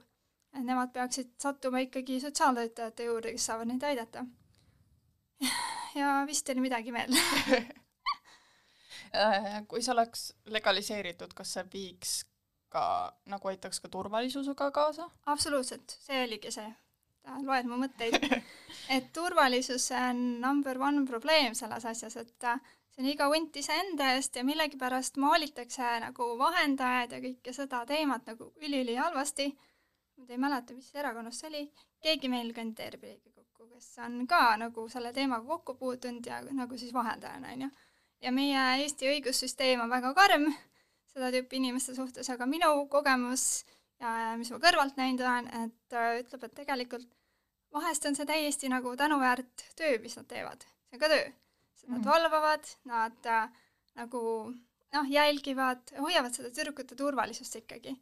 [0.54, 4.26] et nemad peaksid sattuma ikkagi sotsiaaltöötajate juurde, kes saavad neid aidata
[6.00, 7.14] ja vist oli midagi veel
[9.22, 12.18] äh, kui see oleks legaliseeritud, kas see viiks
[12.74, 12.84] ka,
[13.32, 15.10] nagu aitaks ka turvalisusega kaasa?
[15.26, 16.68] absoluutselt, see oligi see.
[17.46, 18.18] Loed mu mõtteid.
[18.96, 22.60] et turvalisus on number one probleem selles asjas, et äh,
[22.92, 28.30] see on iga hunt iseenda eest ja millegipärast maalitakse nagu vahendajad ja kõike seda teemat
[28.34, 29.52] nagu üliülihalvasti.
[30.18, 31.68] ma ei mäleta, mis erakonnas see oli,
[32.02, 33.38] keegi meil kandideerib Riigikogu
[33.78, 37.70] kes on ka nagu selle teemaga kokku puutunud ja nagu siis vahendajana, on ju.
[38.22, 40.48] ja meie Eesti õigussüsteem on väga karm
[41.12, 43.44] seda tüüpi inimeste suhtes, aga minu kogemus
[44.02, 47.08] ja, ja mis ma kõrvalt näinud olen, et äh, ütleb, et tegelikult
[47.74, 50.64] vahest on see täiesti nagu tänuväärt töö, mis nad teevad.
[50.88, 51.28] see on ka töö.
[51.88, 52.06] Nad mm.
[52.06, 53.50] valvavad, nad äh,
[53.96, 54.22] nagu
[54.94, 57.96] noh, jälgivad, hoiavad seda tüdrukute turvalisust ikkagi.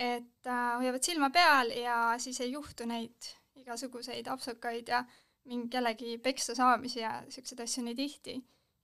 [0.00, 3.26] et äh, hoiavad silma peal ja siis ei juhtu neid
[3.60, 5.04] igasuguseid apsakaid ja
[5.44, 8.38] mingi kellegi peksa saamisi ja niisuguseid asju nii tihti.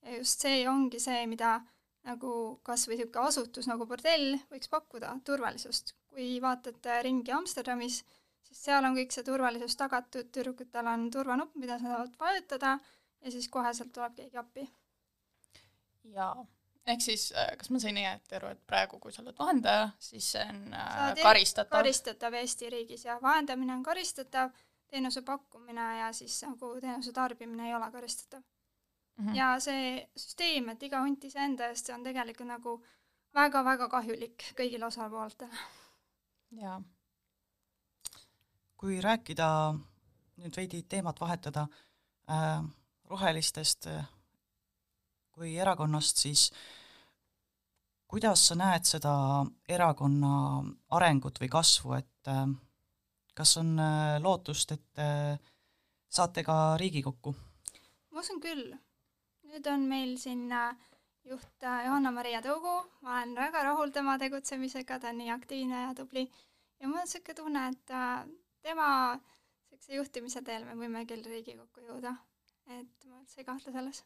[0.05, 1.59] ja just see ongi see, mida
[2.07, 5.95] nagu kas või niisugune asutus nagu bordell võiks pakkuda, turvalisust.
[6.07, 8.03] kui vaatate ringi Amsterdamis,
[8.47, 12.77] siis seal on kõik see turvalisus tagatud, tüdrukutel on turvanupp, mida sa saad vajutada
[13.21, 14.67] ja siis koheselt tuleb keegi appi.
[16.15, 16.45] jaa,
[16.87, 20.31] ehk siis äh, kas ma sain õieti aru, et praegu, kui sa oled vahendaja, siis
[20.35, 21.79] see on äh, karistatav?
[21.79, 24.53] karistatav Eesti riigis ja vahendamine on karistatav
[24.87, 29.25] teenuse pakkumine ja siis nagu teenuse tarbimine ei ole karistatav mm.
[29.25, 29.35] -hmm.
[29.35, 32.77] ja see süsteem, et iga hunt iseenda eest, see on tegelikult nagu
[33.35, 35.65] väga-väga kahjulik kõigile osapooltele.
[36.61, 36.81] jaa.
[38.77, 39.47] Kui rääkida,
[40.37, 41.67] nüüd veidi teemat vahetada
[42.29, 42.61] äh,,
[43.09, 44.05] rohelistest äh,
[45.31, 46.51] kui erakonnast, siis
[48.07, 49.13] kuidas sa näed seda
[49.69, 50.63] erakonna
[50.97, 52.45] arengut või kasvu, et äh,
[53.37, 55.37] kas on äh, lootust, et äh,
[56.09, 57.35] saate ka Riigikokku?
[58.11, 58.71] ma usun küll.
[59.47, 60.47] nüüd on meil siin
[61.27, 62.73] juht äh, Johanna-Maria Tõugu,
[63.05, 67.05] ma olen väga rahul tema tegutsemisega, ta on nii aktiivne ja tubli ja mul on
[67.05, 67.95] niisugune tunne, et
[68.67, 72.15] tema niisuguse juhtimise teel me võime küll Riigikokku jõuda.
[72.77, 74.03] et ma üldse ei kahtle selles.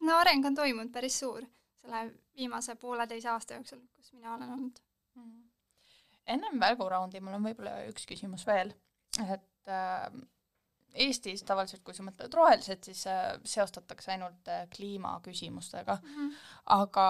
[0.00, 1.46] no areng on toimunud päris suur
[1.82, 2.04] selle
[2.36, 4.78] viimase pooleteise aasta jooksul, kus mina olen olnud
[5.14, 5.22] mm.
[5.22, 5.52] -hmm
[6.26, 8.70] ennem välguraundi mul on võib-olla üks küsimus veel,
[9.20, 10.06] et äh,
[10.92, 16.14] Eestis tavaliselt, kui sa mõtled rohelised, siis äh, seostatakse ainult äh, kliimaküsimustega mm.
[16.16, 16.34] -hmm.
[16.76, 17.06] aga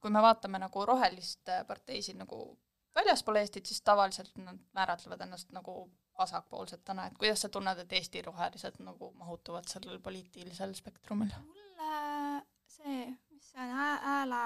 [0.00, 2.58] kui me vaatame nagu rohelist äh, parteisid nagu
[2.98, 5.80] väljaspool Eestit, siis tavaliselt nad määratlevad ennast nagu
[6.18, 11.30] vasakpoolsetena, et kuidas sa tunned, et Eesti rohelised nagu mahutuvad sellel poliitilisel spektrumil?
[11.46, 13.74] mulle see, mis see on,
[14.04, 14.44] hääle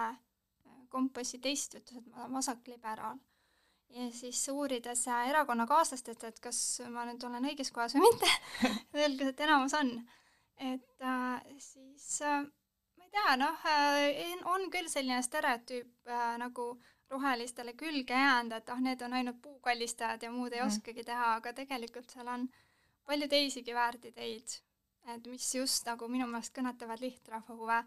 [0.92, 3.20] kompassi test ütles, et ma olen vasakliberaal
[3.92, 6.59] ja siis uurides äh, erakonnakaaslastelt, et kas
[6.92, 8.30] ma nüüd olen õiges kohas või mitte
[8.96, 9.94] selgus, et enamus on.
[10.57, 12.44] et äh, siis äh,
[12.96, 16.74] ma ei tea, noh äh,, on küll selline stereotüüp äh, nagu
[17.12, 20.72] rohelistele külge jäänud, et ah, need on ainult puukallistajad ja muud ei mm.
[20.72, 22.48] oskagi teha, aga tegelikult seal on
[23.06, 24.56] palju teisigi väärtideid,
[25.14, 27.78] et mis just nagu minu meelest kõnetavad lihtrahva huve,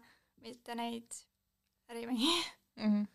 [0.44, 1.20] mitte neid
[1.90, 2.32] ärimehi
[2.76, 2.88] mm.
[2.88, 3.06] -hmm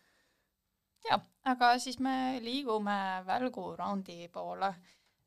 [1.10, 2.96] jah, aga siis me liigume
[3.26, 4.74] välgu raundi poole,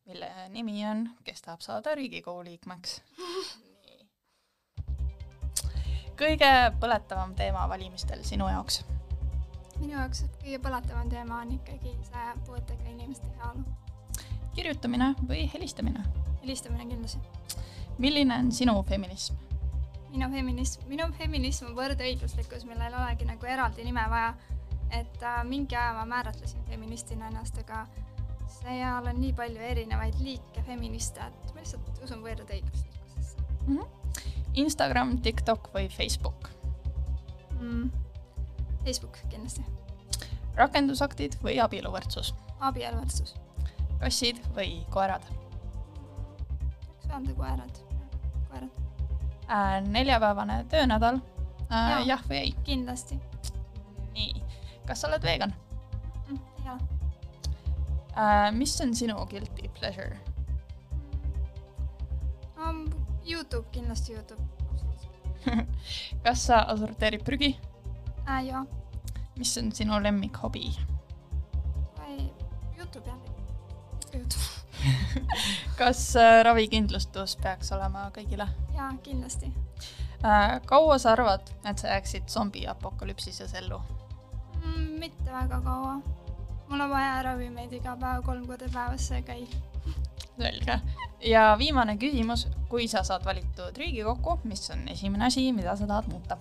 [0.05, 3.01] mille nimi on Kes tahab saada Riigikogu liikmeks
[6.19, 8.83] kõige põletavam teema valimistel sinu jaoks?
[9.79, 13.63] Minu jaoks kõige põletavam teema on ikkagi see puuetega inimeste heaolu.
[14.55, 16.03] kirjutamine või helistamine?
[16.41, 17.19] helistamine kindlasti.
[17.97, 19.35] milline on sinu feminism?
[20.11, 24.33] minu feminism, minu feminism on võrdõiguslikkus, millel ei olegi nagu eraldi nime vaja.
[24.91, 27.85] et äh, mingi aja ma määratlesin feministina ennast, aga
[28.61, 32.95] seal on nii palju erinevaid liike feministe, et ma lihtsalt usun võrdõiguslikkusesse
[34.55, 36.49] Instagram, TikTok või Facebook?
[37.59, 38.04] mm..
[38.85, 39.65] Facebook kindlasti,
[40.55, 42.33] rakendusaktid või abieluvõrdsus?
[42.59, 43.35] abieluvõrdsus,
[43.99, 45.25] kassid või koerad?
[47.15, 47.77] seksuaalne koerad,
[48.49, 48.69] koerad,
[49.49, 51.19] Äh, neljapäevane töönädal
[51.71, 51.99] äh,, Jaa.
[52.05, 52.55] jah või ei?
[52.63, 53.19] kindlasti
[54.15, 54.41] nii,
[54.87, 55.53] kas sa oled vegan
[56.27, 56.39] mm,.
[56.63, 56.87] ei ole,
[58.17, 58.51] äh,?
[58.51, 60.17] mis on sinu guilty pleasure?
[62.57, 62.89] um,
[63.25, 64.41] Youtube kindlasti Youtube,
[66.25, 67.53] kas sa sorteerid prügi?
[68.29, 68.65] Äh, jaa,
[69.37, 70.71] mis on sinu lemmikhobi?
[72.77, 73.19] Youtube jah,
[75.79, 79.51] kas äh, ravikindlustus peaks olema kõigile jaa kindlasti
[80.25, 80.59] äh,?
[80.65, 83.81] kaua sa arvad, et sa jääksid zombiapokalüpsises ellu?
[84.61, 84.99] mm,.
[84.99, 85.95] mitte väga kaua,
[86.69, 89.47] mul on vaja ravimeid iga päev kolm korda päevas, see ei käi
[90.37, 90.79] selge.
[91.25, 96.11] ja viimane küsimus, kui sa saad valitud Riigikokku, mis on esimene asi, mida sa tahad
[96.11, 96.37] muuta?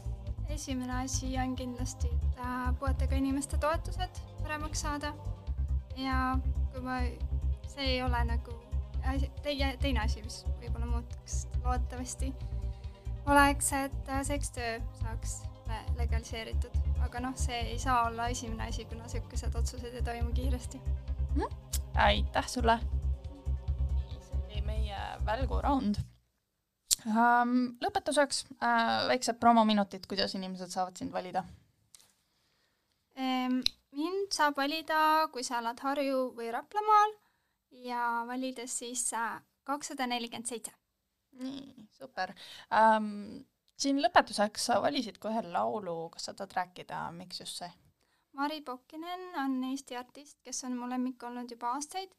[0.54, 5.14] Esimene asi on kindlasti äh, puuetega inimeste toetused paremaks saada
[5.96, 6.38] ja
[6.72, 7.00] kui ma,
[7.68, 8.54] see ei ole nagu
[9.42, 12.30] teie, teine asi, mis võib-olla muutuks loodetavasti,
[13.26, 15.36] oleks, et äh, sekstöö saaks
[15.68, 20.32] le- legaliseeritud, aga noh, see ei saa olla esimene asi, kuna niisugused otsused ei toimu
[20.32, 20.80] kiiresti.
[21.94, 22.78] aitäh sulle.
[24.20, 26.02] see oli meie välguraund.
[27.04, 31.44] Lõpetuseks uh, väiksed promominutid, kuidas inimesed saavad sind valida.
[33.14, 33.60] Ehm,
[33.94, 37.12] mind saab valida, kui sa elad Harju või Raplamaal
[37.84, 40.72] ja valides siis äh, kakssada nelikümmend seitse.
[41.34, 42.30] nii, super
[42.70, 43.44] um,.
[43.78, 47.70] siin lõpetuseks sa valisid ka ühe laulu, kas sa tahad rääkida, miks just see?
[48.34, 52.14] Mari Pokkinen on Eesti artist, kes on mu lemmik olnud juba aastaid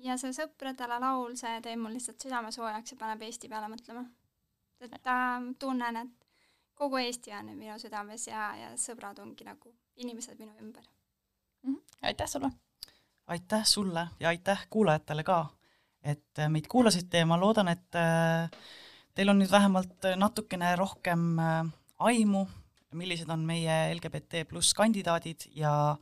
[0.00, 4.06] ja see Sõpradele laul, see teeb mul lihtsalt südame soojaks ja paneb Eesti peale mõtlema.
[4.80, 6.28] Et äh, tunnen, et
[6.80, 10.84] kogu Eesti on minu südames ja, ja sõbrad ongi nagu inimesed minu ümber.
[12.02, 12.50] aitäh sulle.
[13.26, 15.46] aitäh sulle ja aitäh kuulajatele ka,
[16.02, 18.48] et äh, meid kuulasite ja ma loodan, et äh,
[19.14, 21.66] teil on nüüd vähemalt natukene rohkem äh,
[21.98, 22.46] aimu,
[22.94, 25.96] millised on meie LGBT pluss kandidaadid ja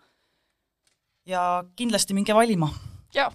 [1.26, 2.70] ja kindlasti minge valima.
[3.14, 3.32] jaa.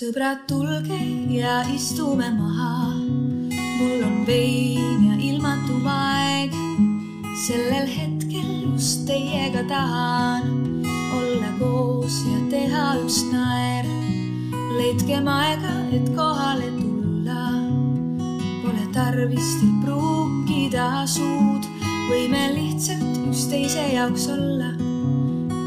[0.00, 0.96] sõbrad, tulge
[1.28, 2.94] ja istume maha.
[3.52, 6.54] mul on vein ja ilmatum aeg.
[7.44, 10.46] sellel hetkel just teiega tahan
[11.18, 13.84] olla koos ja teha üks naer.
[14.78, 17.44] leidkem aega, et kohale tulla.
[18.64, 21.68] Pole tarvis teil pruukida suud,
[22.08, 24.72] võime lihtsalt üksteise jaoks olla.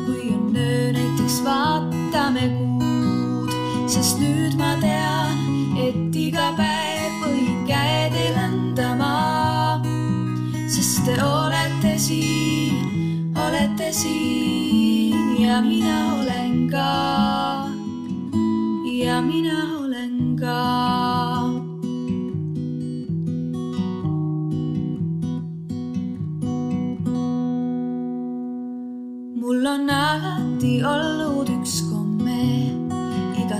[0.07, 2.72] kui on öö, näiteks vaatame kuud,
[3.93, 5.37] sest nüüd ma tean,
[5.77, 9.17] et iga päev võin käe teil anda ma.
[10.65, 16.89] sest te olete siin, olete siin ja mina olen ka.
[18.97, 20.59] ja mina olen ka
[29.37, 32.72] mul on alati olnud üks komme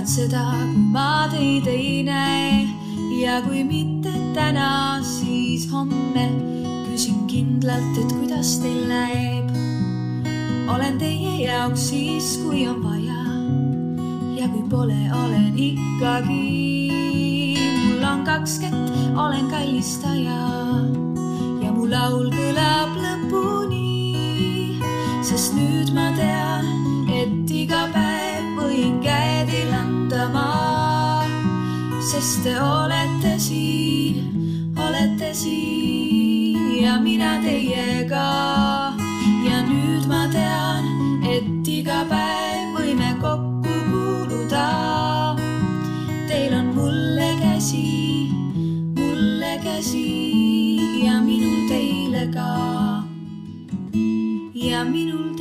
[0.04, 0.44] igatseda,
[0.74, 2.68] kui ma teid ei näe
[3.22, 6.28] ja kui mitte täna, siis homme.
[6.90, 9.48] Küsin kindlalt, et kuidas teil läheb.
[10.68, 13.24] olen teie jaoks siis, kui on vaja.
[14.36, 16.90] Ja kui pole, olen ikkagi.
[17.88, 20.42] mul on kaks kätt, olen kallistaja.
[21.64, 24.76] Ja mu laul kõlab lõpuni.
[25.22, 26.68] Sest nüüd ma tean,
[27.08, 29.33] et iga päev võin käe
[30.24, 31.24] teil anda ma.
[32.00, 38.94] sest te olete siin, olete siin ja mina teiega.
[39.48, 45.36] ja nüüd ma tean, et iga päev võime kokku kuuluda.
[46.28, 48.28] Teil on mulle käsi,
[48.96, 53.04] mulle käsi ja minul teile ka
[54.54, 55.33] ja minul